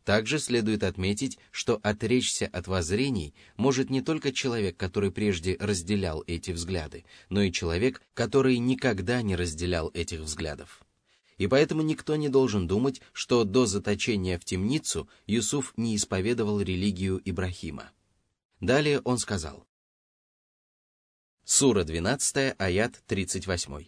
Также 0.07 0.41
следует 0.41 0.83
отметить, 0.83 1.39
что 1.53 1.79
отречься 1.83 2.49
от 2.53 2.67
воззрений 2.67 3.35
может 3.57 3.89
не 3.89 4.01
только 4.01 4.33
человек, 4.33 4.77
который 4.77 5.13
прежде 5.13 5.57
разделял 5.61 6.25
эти 6.27 6.51
взгляды, 6.51 7.05
но 7.29 7.41
и 7.43 7.53
человек, 7.53 8.03
который 8.15 8.59
никогда 8.59 9.23
не 9.23 9.37
разделял 9.37 9.91
этих 9.95 10.21
взглядов. 10.21 10.83
И 11.39 11.47
поэтому 11.47 11.83
никто 11.83 12.17
не 12.17 12.29
должен 12.29 12.67
думать, 12.67 13.01
что 13.13 13.45
до 13.45 13.67
заточения 13.67 14.39
в 14.39 14.45
темницу 14.45 15.09
Юсуф 15.27 15.73
не 15.77 15.97
исповедовал 15.97 16.61
религию 16.61 17.21
Ибрахима. 17.25 17.91
Далее 18.61 19.01
он 19.05 19.19
сказал. 19.19 19.67
Сура 21.45 21.85
12, 21.85 22.55
аят 22.59 23.03
38. 23.07 23.87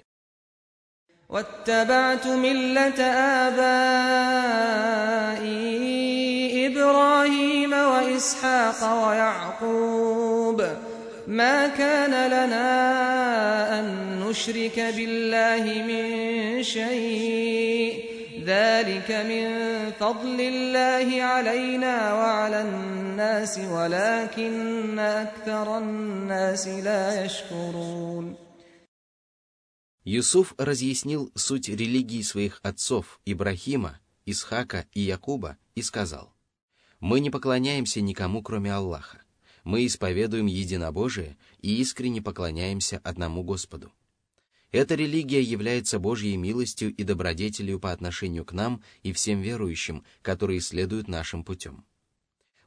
واتبعت 1.29 2.27
ملة 2.27 3.01
آبائي 3.49 4.95
إبراهيم 6.89 7.73
وإسحاق 7.73 8.81
ويعقوب 9.09 10.59
ما 11.27 11.69
كان 11.69 12.15
لنا 12.27 12.71
أن 13.81 13.87
نشرك 14.21 14.81
بالله 14.81 15.65
من 15.83 16.05
شيء 16.63 18.05
ذلك 18.45 19.11
من 19.11 19.47
فضل 20.01 20.41
الله 20.41 21.23
علينا 21.23 22.15
وعلى 22.15 22.61
الناس 22.61 23.59
ولكن 23.59 24.99
أكثر 24.99 25.79
الناس 25.79 26.69
لا 26.69 27.25
يشكرون 27.25 28.37
Юсуф 30.07 30.55
разъяснил 30.59 31.33
суть 31.35 31.71
религии 31.71 32.21
своих 32.21 32.61
отцов 32.63 33.21
Ибрахима, 33.25 34.01
Исхака 34.27 34.85
и 34.93 35.01
Якуба 35.01 35.57
и 35.75 35.81
сказал, 35.81 36.35
«Мы 37.00 37.20
не 37.20 37.30
поклоняемся 37.30 38.02
никому, 38.02 38.42
кроме 38.42 38.74
Аллаха. 38.74 39.22
Мы 39.64 39.86
исповедуем 39.86 40.48
единобожие 40.48 41.38
и 41.62 41.76
искренне 41.82 42.22
поклоняемся 42.22 43.00
одному 43.04 43.44
Господу. 43.44 43.92
Эта 44.72 44.96
религия 44.96 45.42
является 45.42 45.98
Божьей 45.98 46.38
милостью 46.38 46.94
и 46.94 47.04
добродетелью 47.04 47.80
по 47.80 47.92
отношению 47.92 48.46
к 48.46 48.54
нам 48.54 48.84
и 49.02 49.14
всем 49.14 49.42
верующим, 49.42 50.04
которые 50.22 50.62
следуют 50.62 51.08
нашим 51.08 51.44
путем. 51.44 51.86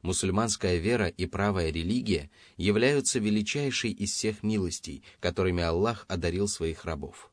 Мусульманская 0.01 0.79
вера 0.79 1.07
и 1.07 1.25
правая 1.25 1.71
религия 1.71 2.29
являются 2.57 3.19
величайшей 3.19 3.91
из 3.91 4.11
всех 4.11 4.43
милостей, 4.43 5.01
которыми 5.21 5.63
Аллах 5.63 6.05
одарил 6.09 6.49
своих 6.49 6.83
рабов. 6.83 7.31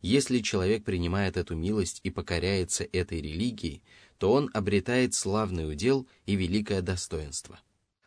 Если 0.00 0.38
человек 0.38 0.84
принимает 0.84 1.36
эту 1.36 1.56
милость 1.56 2.00
и 2.04 2.10
покоряется 2.10 2.84
этой 2.84 3.20
религии, 3.20 3.82
то 4.18 4.32
он 4.32 4.50
обретает 4.52 5.14
славный 5.14 5.70
удел 5.70 6.06
и 6.26 6.34
великое 6.34 6.82
достоинство. 6.82 7.58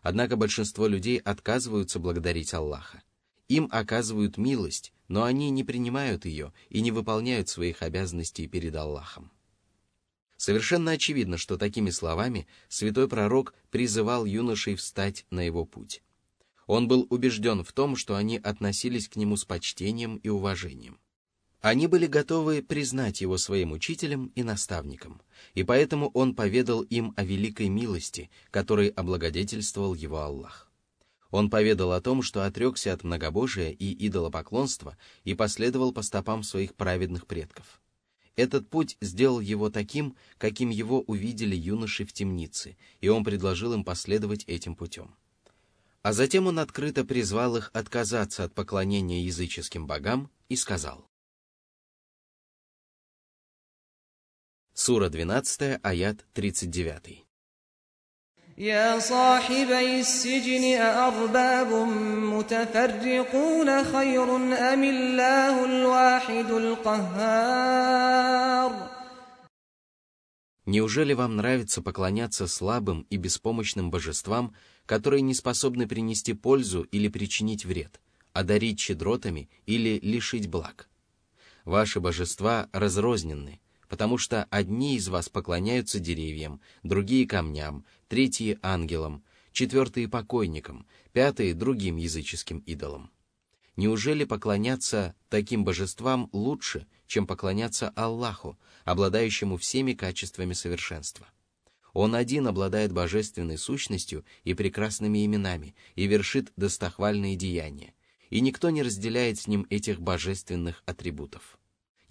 Однако 0.01 0.36
большинство 0.36 0.88
людей 0.88 1.18
отказываются 1.18 2.00
благодарить 2.00 2.53
Аллаха. 2.53 3.01
Им 3.48 3.68
оказывают 3.72 4.38
милость, 4.38 4.94
но 5.08 5.24
они 5.24 5.50
не 5.50 5.63
принимают 5.63 6.25
ее 6.25 6.53
и 6.70 6.82
не 6.82 6.91
выполняют 6.91 7.50
своих 7.50 7.82
обязанностей 7.82 8.48
перед 8.48 8.75
Аллахом. 8.75 9.32
Совершенно 10.38 10.91
очевидно, 10.91 11.38
что 11.38 11.58
такими 11.58 11.91
словами 11.91 12.48
святой 12.68 13.08
пророк 13.08 13.53
призывал 13.70 14.25
юношей 14.25 14.75
встать 14.75 15.25
на 15.30 15.41
его 15.41 15.65
путь. 15.65 16.01
Он 16.65 16.88
был 16.88 17.06
убежден 17.10 17.63
в 17.63 17.72
том, 17.74 17.96
что 17.96 18.15
они 18.15 18.38
относились 18.38 19.08
к 19.08 19.18
нему 19.18 19.38
с 19.38 19.46
почтением 19.46 20.15
и 20.18 20.30
уважением. 20.30 21.00
Они 21.62 21.86
были 21.86 22.08
готовы 22.08 22.63
признать 22.63 23.22
его 23.22 23.38
своим 23.38 23.72
учителем 23.72 24.32
и 24.34 24.41
наставником, 24.41 25.22
и 25.53 25.63
поэтому 25.63 26.10
он 26.10 26.34
поведал 26.34 26.82
им 26.82 27.13
о 27.15 27.24
великой 27.24 27.70
милости, 27.70 28.32
которой 28.50 28.88
облагодетельствовал 28.89 29.94
его 29.94 30.22
Аллах. 30.22 30.72
Он 31.30 31.51
поведал 31.51 31.91
о 31.91 32.01
том, 32.01 32.24
что 32.24 32.46
отрекся 32.46 32.94
от 32.94 33.03
многобожия 33.03 33.70
и 33.70 34.08
идолопоклонства 34.08 34.98
и 35.24 35.36
последовал 35.36 35.94
по 35.94 36.01
стопам 36.01 36.41
своих 36.41 36.74
праведных 36.74 37.27
предков. 37.27 37.80
Этот 38.36 38.68
путь 38.68 38.98
сделал 39.00 39.39
его 39.39 39.70
таким, 39.70 40.15
каким 40.39 40.72
его 40.72 41.01
увидели 41.01 41.56
юноши 41.56 42.06
в 42.06 42.12
темнице, 42.12 42.75
и 43.01 43.08
он 43.08 43.24
предложил 43.24 43.74
им 43.74 43.84
последовать 43.84 44.46
этим 44.48 44.75
путем. 44.75 45.15
А 46.01 46.12
затем 46.12 46.48
он 46.48 46.58
открыто 46.58 47.06
призвал 47.06 47.56
их 47.58 47.70
отказаться 47.74 48.44
от 48.44 48.56
поклонения 48.56 49.24
языческим 49.24 49.86
богам 49.86 50.32
и 50.50 50.56
сказал. 50.56 51.11
Сура 54.75 55.09
12, 55.09 55.81
аят 55.83 56.25
39. 56.35 57.26
يا 58.59 58.99
صاحبي 58.99 60.00
السجن 60.00 60.64
أأرباب 60.81 61.73
متفرقون 62.35 63.85
خير 63.85 64.37
أم 64.73 64.85
الله 64.85 65.64
الواحد 65.64 66.50
القهار 66.50 67.87
Неужели 70.66 71.12
вам 71.12 71.37
нравится 71.37 71.81
поклоняться 71.81 72.47
слабым 72.49 73.07
и 73.09 73.16
беспомощным 73.16 73.90
божествам, 73.90 74.55
которые 74.85 75.23
не 75.23 75.35
способны 75.35 75.87
принести 75.87 76.33
пользу 76.33 76.83
или 76.83 77.09
причинить 77.09 77.64
вред, 77.64 78.00
одарить 78.33 78.81
щедротами 78.81 79.49
или 79.66 80.00
лишить 80.02 80.49
благ? 80.49 80.88
Ваши 81.64 82.00
божества 82.00 82.69
разрозненны, 82.73 83.61
потому 83.91 84.17
что 84.17 84.45
одни 84.51 84.95
из 84.95 85.10
вас 85.10 85.27
поклоняются 85.27 86.00
деревьям, 86.00 86.62
другие— 86.81 87.27
камням, 87.27 87.83
третьи— 88.07 88.57
ангелам, 88.62 89.21
четвертые— 89.51 90.08
покойникам, 90.10 90.88
пятые— 91.12 91.54
другим 91.56 91.97
языческим 91.97 92.60
идолам. 92.60 93.12
Неужели 93.75 94.23
поклоняться 94.23 95.13
таким 95.27 95.65
божествам 95.65 96.30
лучше, 96.32 96.88
чем 97.06 97.27
поклоняться 97.27 97.89
Аллаху, 97.89 98.58
обладающему 98.86 99.58
всеми 99.58 99.91
качествами 99.91 100.54
совершенства? 100.54 101.27
Он 101.91 102.15
один 102.15 102.47
обладает 102.47 102.93
божественной 102.93 103.58
сущностью 103.58 104.23
и 104.45 104.54
прекрасными 104.54 105.25
именами 105.25 105.75
и 105.95 106.08
вершит 106.08 106.54
достохвальные 106.56 107.36
деяния, 107.36 107.93
и 108.30 108.39
никто 108.39 108.69
не 108.69 108.84
разделяет 108.84 109.38
с 109.38 109.47
ним 109.47 109.67
этих 109.69 109.99
божественных 109.99 110.82
атрибутов. 110.86 111.58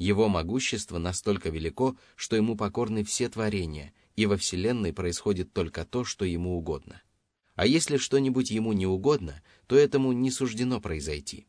Его 0.01 0.31
могущество 0.31 0.97
настолько 0.97 1.51
велико, 1.51 1.95
что 2.17 2.35
ему 2.35 2.57
покорны 2.57 3.05
все 3.05 3.29
творения, 3.29 3.93
и 4.17 4.25
во 4.25 4.39
Вселенной 4.39 4.95
происходит 4.95 5.53
только 5.53 5.85
то, 5.85 6.05
что 6.05 6.25
ему 6.25 6.57
угодно. 6.57 7.03
А 7.55 7.67
если 7.67 7.99
что-нибудь 7.99 8.51
ему 8.51 8.73
не 8.73 8.87
угодно, 8.87 9.43
то 9.67 9.77
этому 9.77 10.13
не 10.13 10.31
суждено 10.31 10.81
произойти. 10.81 11.47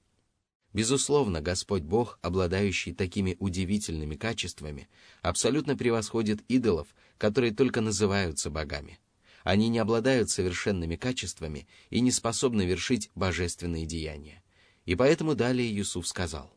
Безусловно, 0.74 1.40
Господь 1.40 1.84
Бог, 1.84 2.20
обладающий 2.22 2.94
такими 2.94 3.38
удивительными 3.40 4.18
качествами, 4.18 4.90
абсолютно 5.22 5.78
превосходит 5.78 6.42
идолов, 6.50 6.90
которые 7.18 7.54
только 7.54 7.80
называются 7.80 8.50
богами. 8.50 9.00
Они 9.46 9.70
не 9.70 9.80
обладают 9.80 10.30
совершенными 10.30 10.98
качествами 10.98 11.70
и 11.90 12.02
не 12.02 12.12
способны 12.12 12.66
вершить 12.66 13.12
божественные 13.16 13.86
деяния. 13.86 14.44
И 14.84 14.96
поэтому 14.96 15.36
далее 15.36 15.74
Юсуф 15.74 16.06
сказал, 16.06 16.54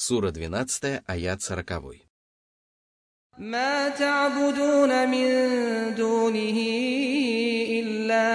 Сура 0.00 0.30
12, 0.30 1.02
аят 1.06 1.40
40. 1.40 2.06
ما 3.38 3.88
تعبدون 3.88 5.08
من 5.08 5.28
دونه 5.94 6.58
إلا 7.80 8.28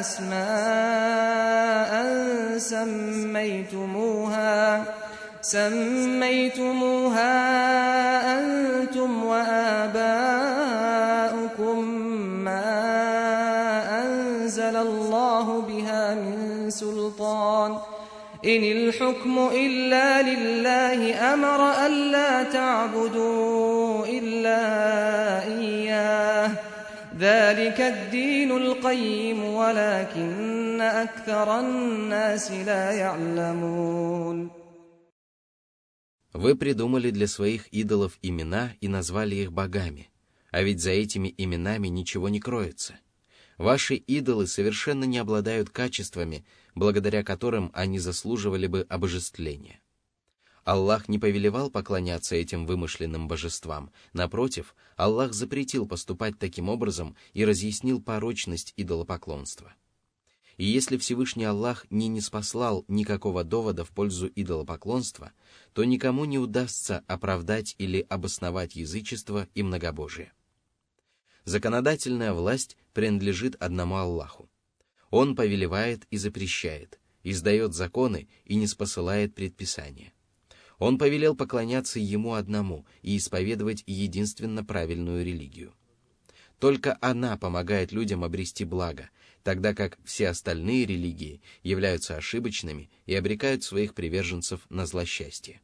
أسماء 0.00 0.38
سميتموها 2.58 4.54
سميتموها 5.40 7.34
أنتم 8.38 9.24
وآباؤكم 9.24 10.18
ما 12.44 12.70
أنزل 14.02 14.76
الله 14.76 15.60
بها 15.60 16.14
من 16.14 16.70
سلطان ۖ 16.70 17.80
إن 18.44 18.62
الحكم 18.64 19.50
إلا 19.52 20.22
لله 20.22 21.34
أمر 21.34 21.86
ألا 21.86 22.42
تعبدوا 22.42 24.06
إلا 24.06 24.62
إياه 25.44 26.50
ذلك 27.18 27.80
الدين 27.80 28.50
القيم 28.50 29.44
ولكن 29.44 30.80
أكثر 30.80 31.60
الناس 31.60 32.50
لا 32.50 32.92
يعلمون 32.92 34.50
Вы 36.34 36.54
придумали 36.54 37.10
для 37.10 37.26
своих 37.26 37.66
идолов 37.68 38.18
имена 38.22 38.74
и 38.80 38.86
назвали 38.86 39.34
их 39.34 39.50
богами, 39.50 40.08
а 40.52 40.62
ведь 40.62 40.80
за 40.80 40.90
этими 40.90 41.34
именами 41.36 41.88
ничего 41.88 42.28
не 42.28 42.38
кроется. 42.38 42.94
Ваши 43.56 43.96
идолы 43.96 44.46
совершенно 44.46 45.02
не 45.02 45.18
обладают 45.18 45.70
качествами, 45.70 46.44
благодаря 46.75 47.23
которым 47.23 47.71
они 47.73 47.99
заслуживали 47.99 48.67
бы 48.67 48.85
обожествления. 48.89 49.79
Аллах 50.63 51.09
не 51.09 51.19
повелевал 51.19 51.69
поклоняться 51.69 52.35
этим 52.35 52.65
вымышленным 52.65 53.27
божествам. 53.27 53.91
Напротив, 54.13 54.75
Аллах 54.95 55.33
запретил 55.33 55.85
поступать 55.85 56.39
таким 56.39 56.69
образом 56.69 57.15
и 57.33 57.43
разъяснил 57.43 58.01
порочность 58.01 58.73
идолопоклонства. 58.77 59.73
И 60.57 60.65
если 60.65 60.97
Всевышний 60.97 61.45
Аллах 61.45 61.85
не 61.89 62.07
неспослал 62.07 62.85
никакого 62.87 63.43
довода 63.43 63.83
в 63.83 63.89
пользу 63.89 64.31
идолопоклонства, 64.33 65.31
то 65.73 65.83
никому 65.83 66.25
не 66.25 66.37
удастся 66.37 67.03
оправдать 67.07 67.75
или 67.79 68.05
обосновать 68.07 68.75
язычество 68.75 69.47
и 69.55 69.63
многобожие. 69.63 70.31
Законодательная 71.43 72.33
власть 72.33 72.77
принадлежит 72.93 73.55
одному 73.61 73.97
Аллаху. 73.97 74.49
Он 75.13 75.35
повелевает 75.35 76.07
и 76.09 76.17
запрещает, 76.17 76.99
издает 77.21 77.75
законы 77.75 78.27
и 78.45 78.55
не 78.55 78.65
спосылает 78.65 79.35
предписания. 79.35 80.11
Он 80.79 80.97
повелел 80.97 81.35
поклоняться 81.35 81.99
Ему 81.99 82.33
одному 82.33 82.87
и 83.03 83.15
исповедовать 83.17 83.83
единственно 83.85 84.65
правильную 84.65 85.23
религию. 85.23 85.75
Только 86.57 86.97
она 86.99 87.37
помогает 87.37 87.91
людям 87.91 88.23
обрести 88.23 88.65
благо, 88.65 89.11
тогда 89.43 89.75
как 89.75 89.99
все 90.03 90.29
остальные 90.29 90.87
религии 90.87 91.43
являются 91.61 92.17
ошибочными 92.17 92.89
и 93.05 93.13
обрекают 93.13 93.63
своих 93.63 93.93
приверженцев 93.93 94.61
на 94.71 94.87
злосчастье. 94.87 95.61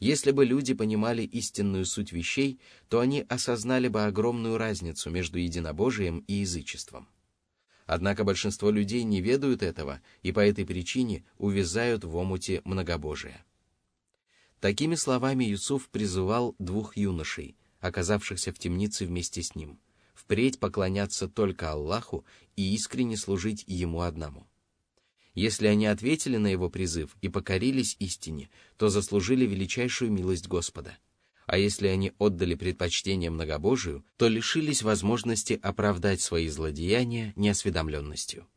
Если 0.00 0.32
бы 0.32 0.44
люди 0.44 0.74
понимали 0.74 1.22
истинную 1.22 1.86
суть 1.86 2.12
вещей, 2.12 2.60
то 2.90 3.00
они 3.00 3.24
осознали 3.26 3.88
бы 3.88 4.04
огромную 4.04 4.58
разницу 4.58 5.08
между 5.08 5.38
единобожием 5.38 6.18
и 6.28 6.34
язычеством. 6.34 7.08
Однако 7.92 8.22
большинство 8.22 8.70
людей 8.70 9.02
не 9.02 9.20
ведают 9.20 9.64
этого 9.64 10.00
и 10.22 10.30
по 10.30 10.38
этой 10.38 10.64
причине 10.64 11.24
увязают 11.38 12.04
в 12.04 12.14
омуте 12.14 12.62
многобожия. 12.62 13.44
Такими 14.60 14.94
словами 14.94 15.42
Юсуф 15.42 15.88
призывал 15.88 16.54
двух 16.60 16.96
юношей, 16.96 17.56
оказавшихся 17.80 18.52
в 18.52 18.60
темнице 18.60 19.06
вместе 19.06 19.42
с 19.42 19.56
ним, 19.56 19.80
впредь 20.14 20.60
поклоняться 20.60 21.26
только 21.26 21.72
Аллаху 21.72 22.24
и 22.54 22.72
искренне 22.76 23.16
служить 23.16 23.64
Ему 23.66 24.02
одному. 24.02 24.46
Если 25.34 25.66
они 25.66 25.86
ответили 25.86 26.36
на 26.36 26.46
его 26.46 26.70
призыв 26.70 27.16
и 27.22 27.28
покорились 27.28 27.96
истине, 27.98 28.50
то 28.76 28.88
заслужили 28.88 29.46
величайшую 29.46 30.12
милость 30.12 30.46
Господа 30.46 30.96
А 31.49 31.57
если 31.57 31.87
они 31.87 32.11
отдали 32.17 32.55
предпочтение 32.55 33.29
многобожию, 33.29 34.03
то 34.17 34.27
лишились 34.27 34.81
возможности 34.81 35.59
оправдать 35.61 36.21
свои 36.21 36.47
злодеяния 36.49 37.33
неосведомленностью. 37.35 38.47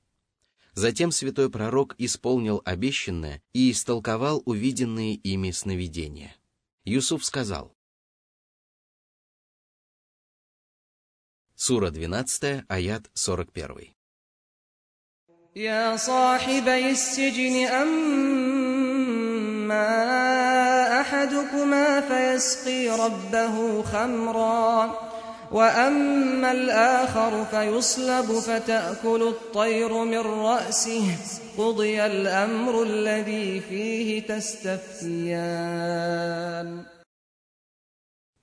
Затем 0.72 1.10
святой 1.10 1.50
пророк 1.50 1.94
исполнил 1.98 2.62
обещанное 2.64 3.42
и 3.52 3.70
истолковал 3.72 4.42
увиденные 4.46 5.14
ими 5.14 5.50
сновидения. 5.50 6.36
Юсуф 6.84 7.24
сказал, 7.24 7.74
Сура 11.54 11.90
12, 11.90 12.64
аят 12.68 13.10
41. 13.14 13.94
يا 15.56 15.96
صاحبي 15.96 16.90
السجن 16.90 17.66
أما 17.66 19.08
أحدكما 21.02 22.00
فيسقي 22.00 22.88
ربه 22.88 23.82
خمرا 23.82 24.98
وأما 25.50 26.52
الآخر 26.52 27.44
فيصلب 27.44 28.32
فتأكل 28.32 29.22
الطير 29.22 30.04
من 30.04 30.18
رأسه 30.18 31.16
قضي 31.58 32.06
الأمر 32.06 32.82
الذي 32.82 33.60
فيه 33.60 34.20
تستفتيان 34.26 35.68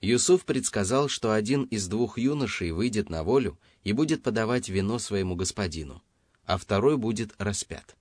Юсуф 0.02 0.44
предсказал, 0.44 1.08
что 1.08 1.32
один 1.32 1.64
из 1.64 1.88
двух 1.88 2.18
юношей 2.18 2.70
выйдет 2.70 3.08
на 3.10 3.24
волю 3.24 3.58
и 3.82 3.92
будет 3.92 4.22
подавать 4.22 4.68
вино 4.68 4.98
своему 4.98 5.34
господину, 5.34 6.02
а 6.44 6.58
второй 6.58 6.96
будет 6.96 7.34
распят. 7.38 7.96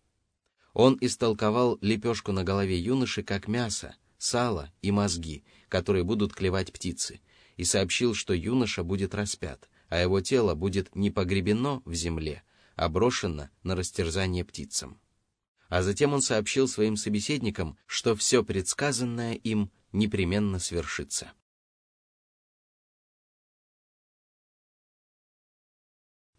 Он 0.74 0.98
истолковал 1.00 1.78
лепешку 1.82 2.32
на 2.34 2.43
голове 2.43 2.78
юноши 2.78 3.24
как 3.24 3.48
мясо, 3.48 3.95
сало 4.20 4.70
и 4.83 4.90
мозги, 4.90 5.44
которые 5.68 6.04
будут 6.04 6.35
клевать 6.35 6.72
птицы, 6.72 7.20
и 7.56 7.64
сообщил, 7.64 8.14
что 8.14 8.35
юноша 8.35 8.85
будет 8.85 9.14
распят, 9.14 9.68
а 9.88 9.98
его 9.98 10.20
тело 10.20 10.54
будет 10.54 10.94
не 10.94 11.11
погребено 11.11 11.83
в 11.85 11.94
земле, 11.94 12.42
а 12.76 12.88
брошено 12.88 13.48
на 13.62 13.74
растерзание 13.74 14.44
птицам. 14.44 15.00
А 15.68 15.83
затем 15.83 16.12
он 16.12 16.20
сообщил 16.20 16.68
своим 16.68 16.96
собеседникам, 16.96 17.78
что 17.87 18.14
все 18.14 18.44
предсказанное 18.44 19.35
им 19.35 19.70
непременно 19.92 20.59
свершится. 20.59 21.33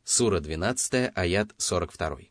Сура 0.03 0.39
12, 0.39 1.11
аят 1.15 1.53
42. 1.57 2.30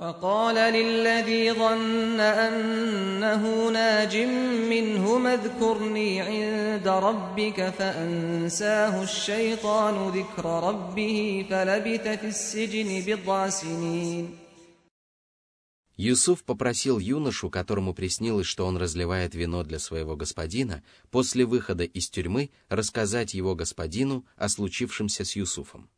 وقال 0.00 0.54
للذي 0.54 1.52
ظن 1.52 2.20
أنه 2.20 3.70
ناج 3.70 4.16
منهم 4.70 5.26
اذكرني 5.26 6.20
عند 6.20 6.88
ربك 6.88 7.70
فأنساه 7.70 9.02
الشيطان 9.02 10.08
ذكر 10.08 10.44
ربه 10.44 11.46
فلبث 11.50 12.08
في 12.20 12.26
السجن 12.26 13.02
بضع 13.06 13.48
سنين 13.48 14.38
Юсуф 15.98 16.44
попросил 16.44 16.98
юношу, 16.98 17.48
которому 17.48 17.94
приснилось, 17.94 18.46
что 18.46 18.66
он 18.66 18.76
разливает 18.76 19.34
вино 19.34 19.62
для 19.62 19.78
своего 19.78 20.14
господина, 20.14 20.82
после 21.10 21.46
выхода 21.46 21.84
из 21.84 22.10
тюрьмы 22.10 22.50
рассказать 22.68 23.32
его 23.32 23.54
господину 23.54 24.26
о 24.36 24.50
случившемся 24.50 25.24
с 25.24 25.36
Юсуфом. 25.36 25.88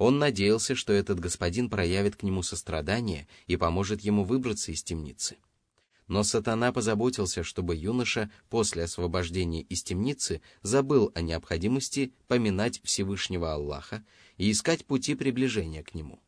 Он 0.00 0.18
надеялся, 0.18 0.74
что 0.74 0.94
этот 0.94 1.20
господин 1.20 1.68
проявит 1.68 2.16
к 2.16 2.22
нему 2.22 2.42
сострадание 2.42 3.28
и 3.46 3.58
поможет 3.58 4.00
ему 4.00 4.24
выбраться 4.24 4.72
из 4.72 4.82
темницы. 4.82 5.36
Но 6.08 6.22
сатана 6.22 6.72
позаботился, 6.72 7.42
чтобы 7.42 7.76
юноша 7.76 8.30
после 8.48 8.84
освобождения 8.84 9.60
из 9.60 9.82
темницы 9.82 10.40
забыл 10.62 11.12
о 11.14 11.20
необходимости 11.20 12.14
поминать 12.28 12.80
Всевышнего 12.82 13.52
Аллаха 13.52 14.02
и 14.38 14.50
искать 14.50 14.86
пути 14.86 15.14
приближения 15.14 15.82
к 15.82 15.94
нему. 15.94 16.18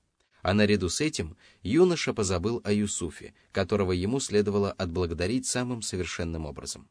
А 0.42 0.52
наряду 0.52 0.90
с 0.90 1.00
этим 1.00 1.34
юноша 1.62 2.12
позабыл 2.12 2.60
о 2.64 2.72
Юсуфе, 2.74 3.32
которого 3.52 3.92
ему 3.92 4.20
следовало 4.20 4.72
отблагодарить 4.72 5.46
самым 5.46 5.80
совершенным 5.80 6.44
образом. 6.44 6.90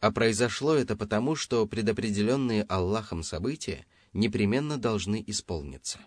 А 0.00 0.10
произошло 0.10 0.72
это 0.72 0.96
потому, 0.96 1.36
что 1.36 1.66
предопределенные 1.66 2.62
Аллахом 2.62 3.22
события 3.22 3.84
непременно 4.14 4.78
должны 4.78 5.22
исполниться. 5.26 5.98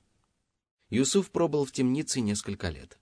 Юсуф 0.89 1.31
пробыл 1.31 1.65
в 1.65 1.71
темнице 1.71 2.21
несколько 2.21 2.69
лет. 2.69 2.99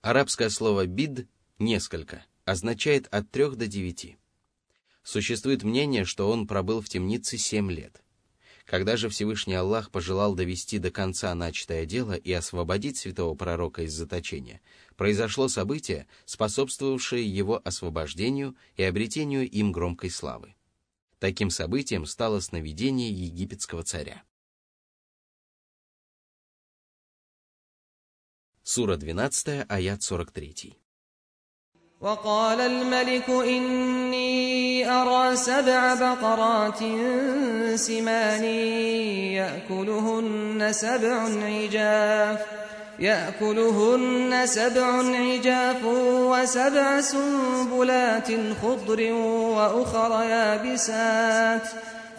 Арабское 0.00 0.48
слово 0.48 0.86
«бид»— 0.86 1.26
«несколько» 1.58 2.24
означает 2.44 3.08
от 3.08 3.30
трех 3.30 3.56
до 3.56 3.66
девяти. 3.66 4.16
Существует 5.02 5.64
мнение, 5.64 6.04
что 6.04 6.30
он 6.30 6.46
пробыл 6.46 6.80
в 6.80 6.88
темнице 6.88 7.36
семь 7.36 7.70
лет. 7.72 8.02
Когда 8.64 8.96
же 8.96 9.08
Всевышний 9.08 9.54
Аллах 9.54 9.90
пожелал 9.90 10.34
довести 10.34 10.78
до 10.78 10.90
конца 10.90 11.34
начатое 11.34 11.86
дело 11.86 12.14
и 12.14 12.32
освободить 12.32 12.96
святого 12.96 13.34
пророка 13.36 13.82
из 13.82 13.92
заточения, 13.92 14.60
произошло 14.96 15.48
событие, 15.48 16.06
способствовавшее 16.24 17.28
его 17.28 17.60
освобождению 17.64 18.56
и 18.76 18.82
обретению 18.82 19.48
им 19.48 19.72
громкой 19.72 20.10
славы. 20.10 20.54
Таким 21.18 21.50
событием 21.50 22.06
стало 22.06 22.40
сновидение 22.40 23.10
египетского 23.10 23.82
царя. 23.82 24.22
Сура 28.65 28.95
12, 28.95 29.65
аят 29.69 30.01
43. 30.03 30.81
وقال 32.01 32.61
الملك 32.61 33.29
إني 33.29 34.89
أرى 34.91 35.35
سبع 35.35 35.93
بقرات 35.93 36.79
سمان 37.75 38.43
يأكلهن 39.33 40.73
سبع 40.73 41.15
عجاف 41.43 42.39
يأكلهن 42.99 44.41
سبع 44.45 44.87
عجاف 45.15 45.85
وسبع 46.31 47.01
سنبلات 47.01 48.27
خضر 48.61 49.13
وأخر 49.55 50.23
يابسات 50.23 51.67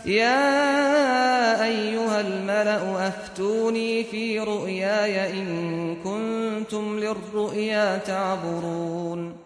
يا 0.06 1.64
أيها 1.64 2.20
الملأ 2.20 3.08
أفتوني 3.08 4.04
في 4.04 4.40
رؤياي 4.40 5.40
إن 5.42 5.96
كنتم 6.02 6.98
للرؤيا 6.98 7.98
تعبرون 7.98 9.36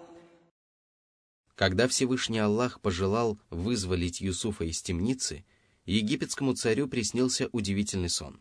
Когда 1.56 1.88
Всевышний 1.88 2.38
Аллах 2.38 2.80
пожелал 2.80 3.38
вызволить 3.48 4.20
Юсуфа 4.20 4.64
из 4.64 4.82
темницы, 4.82 5.42
египетскому 5.86 6.52
царю 6.52 6.86
приснился 6.86 7.48
удивительный 7.50 8.10
сон. 8.10 8.40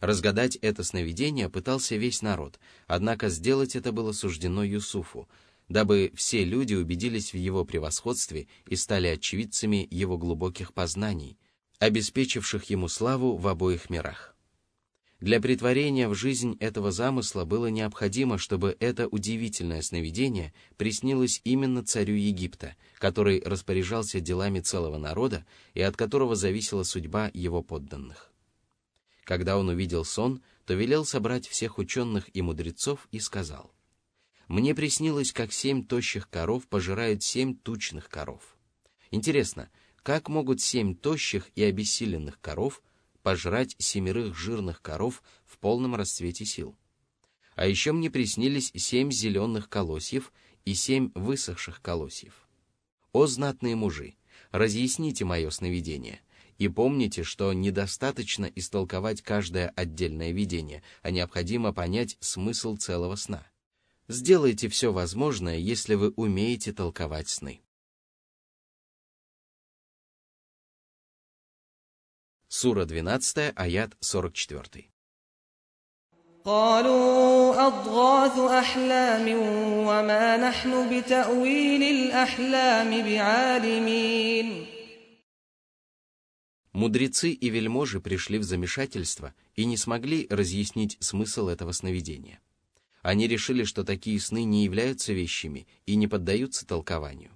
Разгадать 0.00 0.56
это 0.56 0.82
сновидение 0.82 1.48
пытался 1.48 1.96
весь 1.96 2.22
народ, 2.22 2.58
однако 2.86 3.28
сделать 3.28 3.76
это 3.76 3.92
было 3.92 4.12
суждено 4.12 4.64
Юсуфу, 4.64 5.28
дабы 5.73 6.11
все 6.13 6.45
люди 6.45 6.75
убедились 6.75 7.33
в 7.33 7.37
его 7.37 7.65
превосходстве 7.65 8.47
и 8.67 8.75
стали 8.75 9.07
очевидцами 9.07 9.87
его 9.89 10.19
глубоких 10.19 10.71
познаний, 10.71 11.39
обеспечивших 11.79 12.65
ему 12.65 12.87
славу 12.87 13.37
в 13.37 13.47
обоих 13.47 13.89
мирах. 13.89 14.37
Для 15.19 15.41
притворения 15.41 16.07
в 16.07 16.13
жизнь 16.13 16.57
этого 16.59 16.91
замысла 16.91 17.43
было 17.43 17.67
необходимо, 17.67 18.37
чтобы 18.37 18.77
это 18.79 19.07
удивительное 19.07 19.81
сновидение 19.81 20.53
приснилось 20.77 21.41
именно 21.43 21.83
царю 21.83 22.13
Египта, 22.13 22.75
который 22.99 23.41
распоряжался 23.43 24.19
делами 24.19 24.59
целого 24.59 24.99
народа 24.99 25.43
и 25.73 25.81
от 25.81 25.97
которого 25.97 26.35
зависела 26.35 26.83
судьба 26.83 27.31
его 27.33 27.63
подданных. 27.63 28.31
Когда 29.23 29.57
он 29.57 29.69
увидел 29.69 30.05
сон, 30.05 30.43
то 30.67 30.75
велел 30.75 31.03
собрать 31.03 31.47
всех 31.47 31.79
ученых 31.79 32.29
и 32.35 32.43
мудрецов 32.43 33.07
и 33.11 33.19
сказал— 33.19 33.73
мне 34.53 34.75
приснилось, 34.75 35.31
как 35.31 35.51
семь 35.51 35.83
тощих 35.83 36.29
коров 36.29 36.67
пожирают 36.67 37.23
семь 37.23 37.55
тучных 37.55 38.07
коров. 38.07 38.55
Интересно, 39.09 39.71
как 40.03 40.29
могут 40.29 40.61
семь 40.61 40.93
тощих 40.93 41.49
и 41.55 41.63
обессиленных 41.63 42.39
коров 42.39 42.83
пожрать 43.23 43.75
семерых 43.79 44.37
жирных 44.37 44.79
коров 44.83 45.23
в 45.43 45.57
полном 45.57 45.95
расцвете 45.95 46.45
сил? 46.45 46.77
А 47.55 47.65
еще 47.65 47.93
мне 47.93 48.11
приснились 48.11 48.71
семь 48.75 49.11
зеленых 49.11 49.69
колосьев 49.69 50.31
и 50.65 50.75
семь 50.75 51.09
высохших 51.15 51.81
колосьев. 51.81 52.47
О 53.11 53.25
знатные 53.25 53.75
мужи, 53.75 54.17
разъясните 54.51 55.25
мое 55.25 55.49
сновидение, 55.49 56.21
и 56.59 56.67
помните, 56.67 57.23
что 57.23 57.51
недостаточно 57.53 58.45
истолковать 58.45 59.23
каждое 59.23 59.69
отдельное 59.69 60.31
видение, 60.31 60.83
а 61.01 61.09
необходимо 61.09 61.73
понять 61.73 62.17
смысл 62.19 62.77
целого 62.77 63.15
сна. 63.15 63.47
Сделайте 64.07 64.67
все 64.67 64.91
возможное, 64.91 65.57
если 65.57 65.95
вы 65.95 66.09
умеете 66.11 66.73
толковать 66.73 67.29
сны. 67.29 67.61
Сура 72.47 72.85
12, 72.85 73.53
аят 73.55 73.97
44. 73.99 74.89
قالوا 76.43 77.33
Мудрецы 86.73 87.31
и 87.31 87.49
вельможи 87.49 88.01
пришли 88.01 88.39
в 88.39 88.43
замешательство 88.43 89.33
и 89.55 89.65
не 89.65 89.77
смогли 89.77 90.27
разъяснить 90.29 90.97
смысл 90.99 91.47
этого 91.47 91.71
сновидения. 91.71 92.41
Они 93.03 93.27
решили, 93.27 93.65
что 93.65 93.83
такие 93.83 94.19
сны 94.19 94.45
не 94.45 94.63
являются 94.63 95.11
вещами 95.11 95.67
и 95.85 95.95
не 95.95 96.07
поддаются 96.07 96.65
толкованию. 96.65 97.31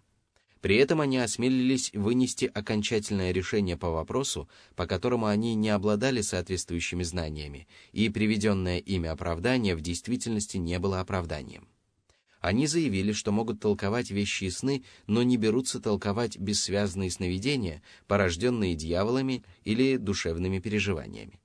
При 0.62 0.78
этом 0.78 1.02
они 1.02 1.18
осмелились 1.18 1.92
вынести 1.94 2.46
окончательное 2.46 3.32
решение 3.32 3.78
по 3.78 3.92
вопросу, 3.92 4.50
по 4.76 4.88
которому 4.88 5.28
они 5.28 5.56
не 5.56 5.70
обладали 5.70 6.22
соответствующими 6.22 7.04
знаниями, 7.04 7.68
и 7.92 8.10
приведенное 8.10 8.80
ими 8.80 9.10
оправдание 9.10 9.76
в 9.76 9.82
действительности 9.82 10.58
не 10.58 10.80
было 10.80 11.02
оправданием. 11.02 11.68
Они 12.40 12.66
заявили, 12.66 13.12
что 13.12 13.34
могут 13.34 13.60
толковать 13.60 14.10
вещи 14.10 14.46
и 14.46 14.50
сны, 14.50 14.86
но 15.06 15.22
не 15.22 15.36
берутся 15.36 15.82
толковать 15.82 16.38
бессвязные 16.38 17.12
сновидения, 17.12 17.84
порожденные 18.08 18.76
дьяволами 18.76 19.44
или 19.66 19.98
душевными 19.98 20.60
переживаниями. 20.60 21.42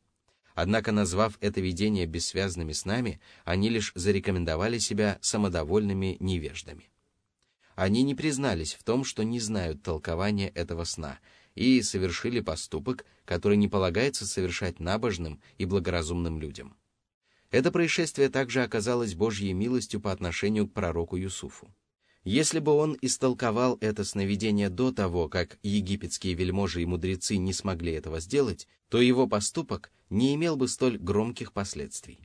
Однако, 0.54 0.92
назвав 0.92 1.38
это 1.40 1.60
видение 1.60 2.06
бессвязными 2.06 2.72
снами, 2.72 3.20
они 3.44 3.68
лишь 3.68 3.92
зарекомендовали 3.94 4.78
себя 4.78 5.18
самодовольными 5.20 6.16
невеждами. 6.20 6.90
Они 7.74 8.02
не 8.02 8.14
признались 8.14 8.74
в 8.74 8.82
том, 8.82 9.04
что 9.04 9.22
не 9.22 9.40
знают 9.40 9.82
толкования 9.82 10.48
этого 10.48 10.84
сна, 10.84 11.18
и 11.54 11.80
совершили 11.82 12.40
поступок, 12.40 13.04
который 13.24 13.56
не 13.56 13.68
полагается 13.68 14.26
совершать 14.26 14.80
набожным 14.80 15.40
и 15.58 15.64
благоразумным 15.64 16.38
людям. 16.38 16.76
Это 17.50 17.70
происшествие 17.70 18.28
также 18.30 18.62
оказалось 18.62 19.14
Божьей 19.14 19.52
милостью 19.52 20.00
по 20.00 20.12
отношению 20.12 20.66
к 20.66 20.72
пророку 20.72 21.16
Юсуфу. 21.16 21.74
Если 22.24 22.60
бы 22.60 22.72
он 22.72 22.96
истолковал 23.00 23.78
это 23.80 24.04
сновидение 24.04 24.70
до 24.70 24.92
того, 24.92 25.28
как 25.28 25.58
египетские 25.62 26.34
вельможи 26.34 26.82
и 26.82 26.86
мудрецы 26.86 27.36
не 27.36 27.52
смогли 27.52 27.92
этого 27.92 28.20
сделать, 28.20 28.68
то 28.88 29.00
его 29.00 29.26
поступок 29.26 29.90
не 30.08 30.34
имел 30.34 30.56
бы 30.56 30.68
столь 30.68 30.98
громких 30.98 31.52
последствий. 31.52 32.20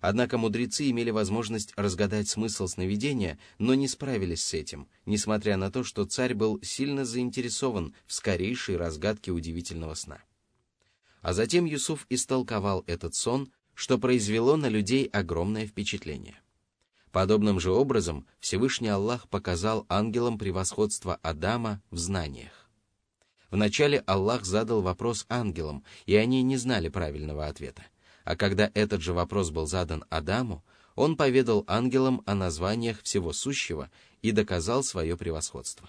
Однако 0.00 0.36
мудрецы 0.36 0.90
имели 0.90 1.10
возможность 1.10 1.72
разгадать 1.76 2.28
смысл 2.28 2.66
сновидения, 2.66 3.38
но 3.58 3.74
не 3.74 3.86
справились 3.86 4.44
с 4.44 4.52
этим, 4.52 4.88
несмотря 5.04 5.56
на 5.56 5.70
то, 5.70 5.84
что 5.84 6.04
царь 6.04 6.34
был 6.34 6.60
сильно 6.62 7.04
заинтересован 7.04 7.94
в 8.06 8.12
скорейшей 8.12 8.76
разгадке 8.76 9.30
удивительного 9.30 9.94
сна. 9.94 10.18
А 11.22 11.32
затем 11.32 11.64
Юсуф 11.64 12.06
истолковал 12.08 12.84
этот 12.86 13.14
сон, 13.14 13.50
что 13.74 13.98
произвело 13.98 14.56
на 14.56 14.68
людей 14.68 15.06
огромное 15.06 15.66
впечатление. 15.66 16.40
Подобным 17.16 17.58
же 17.60 17.72
образом 17.72 18.26
Всевышний 18.40 18.88
Аллах 18.88 19.26
показал 19.30 19.86
ангелам 19.88 20.36
превосходство 20.36 21.14
Адама 21.22 21.80
в 21.90 21.96
знаниях. 21.96 22.68
Вначале 23.50 24.00
Аллах 24.00 24.44
задал 24.44 24.82
вопрос 24.82 25.24
ангелам, 25.30 25.82
и 26.04 26.14
они 26.14 26.42
не 26.42 26.58
знали 26.58 26.90
правильного 26.90 27.46
ответа. 27.46 27.86
А 28.24 28.36
когда 28.36 28.70
этот 28.74 29.00
же 29.00 29.14
вопрос 29.14 29.48
был 29.48 29.66
задан 29.66 30.04
Адаму, 30.10 30.62
он 30.94 31.16
поведал 31.16 31.64
ангелам 31.66 32.20
о 32.26 32.34
названиях 32.34 33.00
всего 33.02 33.32
сущего 33.32 33.90
и 34.20 34.30
доказал 34.30 34.84
свое 34.84 35.16
превосходство. 35.16 35.88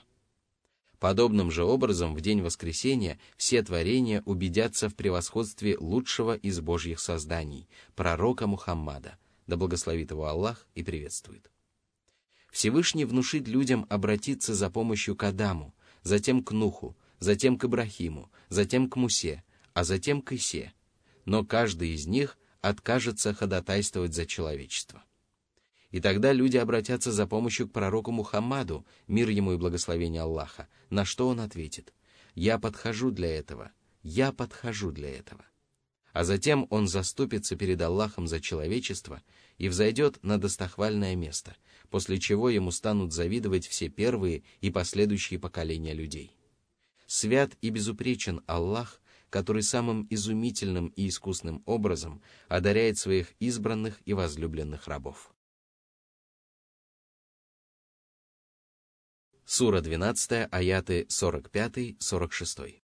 Подобным 0.98 1.52
же 1.52 1.66
образом 1.66 2.16
в 2.16 2.22
день 2.22 2.42
воскресения 2.42 3.20
все 3.36 3.62
творения 3.62 4.24
убедятся 4.26 4.88
в 4.88 4.96
превосходстве 4.96 5.78
лучшего 5.78 6.38
из 6.38 6.62
божьих 6.62 7.02
созданий, 7.02 7.68
пророка 7.96 8.48
Мухаммада, 8.48 9.18
да 9.48 9.58
благословит 9.58 10.12
его 10.12 10.26
Аллах 10.26 10.68
и 10.76 10.84
приветствует. 10.84 11.50
Всевышний 12.52 13.06
внушит 13.06 13.48
людям 13.48 13.86
обратиться 13.90 14.54
за 14.54 14.70
помощью 14.70 15.16
к 15.16 15.24
Адаму, 15.24 15.74
затем 16.04 16.44
к 16.44 16.52
Нуху, 16.52 16.98
затем 17.20 17.58
к 17.58 17.66
Ибрахиму, 17.66 18.32
затем 18.50 18.90
к 18.90 18.96
Мусе, 18.96 19.44
а 19.74 19.84
затем 19.84 20.22
к 20.22 20.34
Исе, 20.34 20.74
но 21.26 21.46
каждый 21.46 21.90
из 21.90 22.08
них 22.08 22.38
откажется 22.62 23.34
ходатайствовать 23.34 24.14
за 24.14 24.26
человечество. 24.26 25.04
И 25.92 26.02
тогда 26.02 26.34
люди 26.34 26.58
обратятся 26.58 27.12
за 27.12 27.28
помощью 27.28 27.68
к 27.68 27.72
пророку 27.72 28.12
Мухаммаду, 28.12 28.86
мир 29.08 29.30
ему 29.30 29.54
и 29.54 29.58
благословение 29.58 30.22
Аллаха, 30.22 30.68
на 30.90 31.06
что 31.06 31.28
он 31.28 31.40
ответит 31.40 31.94
«Я 32.36 32.60
подхожу 32.60 33.12
для 33.12 33.30
этого, 33.30 33.72
я 34.04 34.32
подхожу 34.32 34.92
для 34.92 35.10
этого». 35.10 35.46
А 36.18 36.24
затем 36.24 36.66
он 36.72 36.88
заступится 36.88 37.56
перед 37.56 37.80
Аллахом 37.80 38.28
за 38.28 38.42
человечество 38.42 39.22
и 39.60 39.70
взойдет 39.70 40.18
на 40.24 40.40
достохвальное 40.40 41.16
место, 41.16 41.56
после 41.92 42.18
чего 42.18 42.50
ему 42.50 42.72
станут 42.72 43.14
завидовать 43.14 43.68
все 43.68 43.88
первые 43.88 44.42
и 44.60 44.72
последующие 44.72 45.40
поколения 45.40 45.94
людей. 45.94 46.36
Свят 47.06 47.56
и 47.62 47.70
безупречен 47.70 48.42
Аллах, 48.48 49.00
который 49.30 49.62
самым 49.62 50.08
изумительным 50.10 50.88
и 50.88 51.08
искусным 51.08 51.62
образом 51.68 52.24
одаряет 52.48 52.98
своих 52.98 53.34
избранных 53.38 54.02
и 54.06 54.14
возлюбленных 54.14 54.88
рабов. 54.88 55.32
Сура 59.46 59.82
12, 59.82 60.48
аяты 60.52 61.04
45-46. 61.12 62.87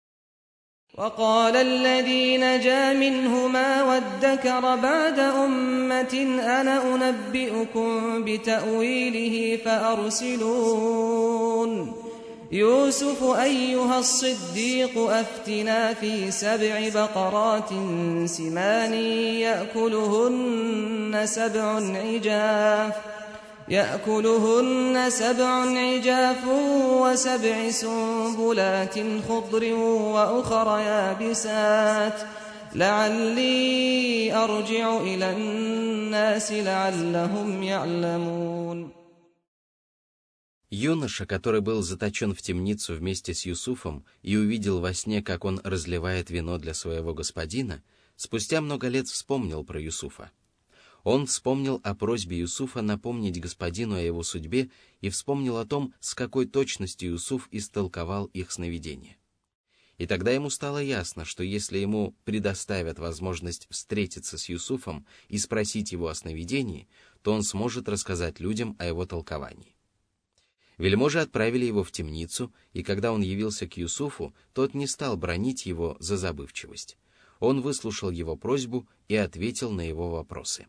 وقال 0.98 1.56
الذي 1.56 2.38
نجا 2.38 2.94
منهما 2.94 3.84
وادكر 3.84 4.76
بعد 4.76 5.20
أمة 5.20 6.40
أنا 6.42 6.96
أنبئكم 6.96 8.24
بتأويله 8.24 9.58
فأرسلون. 9.66 10.70
يوسف 12.52 13.24
أيها 13.24 14.00
الصديق 14.00 14.98
أفتنا 14.98 15.94
في 15.94 16.32
سبع 16.32 16.90
بقرات 16.94 17.70
سمان 18.26 18.94
يأكلهن 19.44 21.22
سبع 21.26 21.82
عجاف. 21.96 22.94
يأكلهن 23.69 25.11
سبع 25.11 25.49
عجاف 25.79 26.45
وسبع 27.03 27.71
سنبلات 27.71 28.95
خضر 29.29 29.75
وأخر 29.75 30.79
يابسات 30.79 32.19
لعلي 32.75 34.35
أرجع 34.35 34.97
إلى 35.01 35.33
الناس 35.37 36.53
لعلهم 36.53 37.63
يعلمون 37.63 38.93
Юноша, 40.71 41.25
который 41.25 41.61
был 41.61 41.83
заточен 41.83 42.35
в 42.35 42.43
темницу 42.43 42.95
вместе 42.95 43.33
с 43.33 43.47
Юсуфом 43.47 44.05
и 44.23 44.37
увидел 44.37 44.81
во 44.81 44.93
сне, 44.93 45.23
как 45.23 45.45
он 45.45 45.61
разливает 45.63 46.31
вино 46.31 46.59
для 46.59 46.75
своего 46.75 47.15
господина, 47.15 47.81
спустя 48.17 48.61
много 48.61 48.89
лет 48.89 49.07
вспомнил 49.07 49.63
про 49.63 49.81
Юсуфа. 49.81 50.33
он 51.04 51.26
вспомнил 51.26 51.80
о 51.84 51.96
просьбе 51.96 52.40
Юсуфа 52.40 52.82
напомнить 52.82 53.40
господину 53.40 53.96
о 53.96 54.02
его 54.02 54.24
судьбе 54.24 54.70
и 55.02 55.10
вспомнил 55.10 55.58
о 55.58 55.66
том, 55.66 55.94
с 56.00 56.14
какой 56.14 56.46
точностью 56.46 57.12
Юсуф 57.12 57.48
истолковал 57.52 58.26
их 58.26 58.52
сновидение. 58.52 59.18
И 59.98 60.08
тогда 60.08 60.32
ему 60.32 60.50
стало 60.50 60.82
ясно, 60.82 61.26
что 61.26 61.44
если 61.44 61.78
ему 61.78 62.16
предоставят 62.24 63.00
возможность 63.00 63.68
встретиться 63.70 64.38
с 64.38 64.48
Юсуфом 64.48 65.06
и 65.28 65.38
спросить 65.38 65.92
его 65.92 66.08
о 66.08 66.16
сновидении, 66.16 66.88
то 67.22 67.34
он 67.34 67.44
сможет 67.44 67.90
рассказать 67.90 68.40
людям 68.40 68.76
о 68.80 68.86
его 68.86 69.06
толковании. 69.06 69.76
Вельможи 70.78 71.20
отправили 71.20 71.66
его 71.66 71.84
в 71.84 71.92
темницу, 71.92 72.54
и 72.72 72.82
когда 72.82 73.12
он 73.12 73.22
явился 73.22 73.68
к 73.68 73.76
Юсуфу, 73.76 74.34
тот 74.54 74.74
не 74.74 74.88
стал 74.88 75.18
бронить 75.18 75.66
его 75.66 75.98
за 76.00 76.16
забывчивость. 76.16 76.98
Он 77.42 77.60
выслушал 77.60 78.10
его 78.10 78.38
просьбу 78.38 78.88
и 79.10 79.16
ответил 79.16 79.72
на 79.72 79.82
его 79.82 80.10
вопросы. 80.10 80.68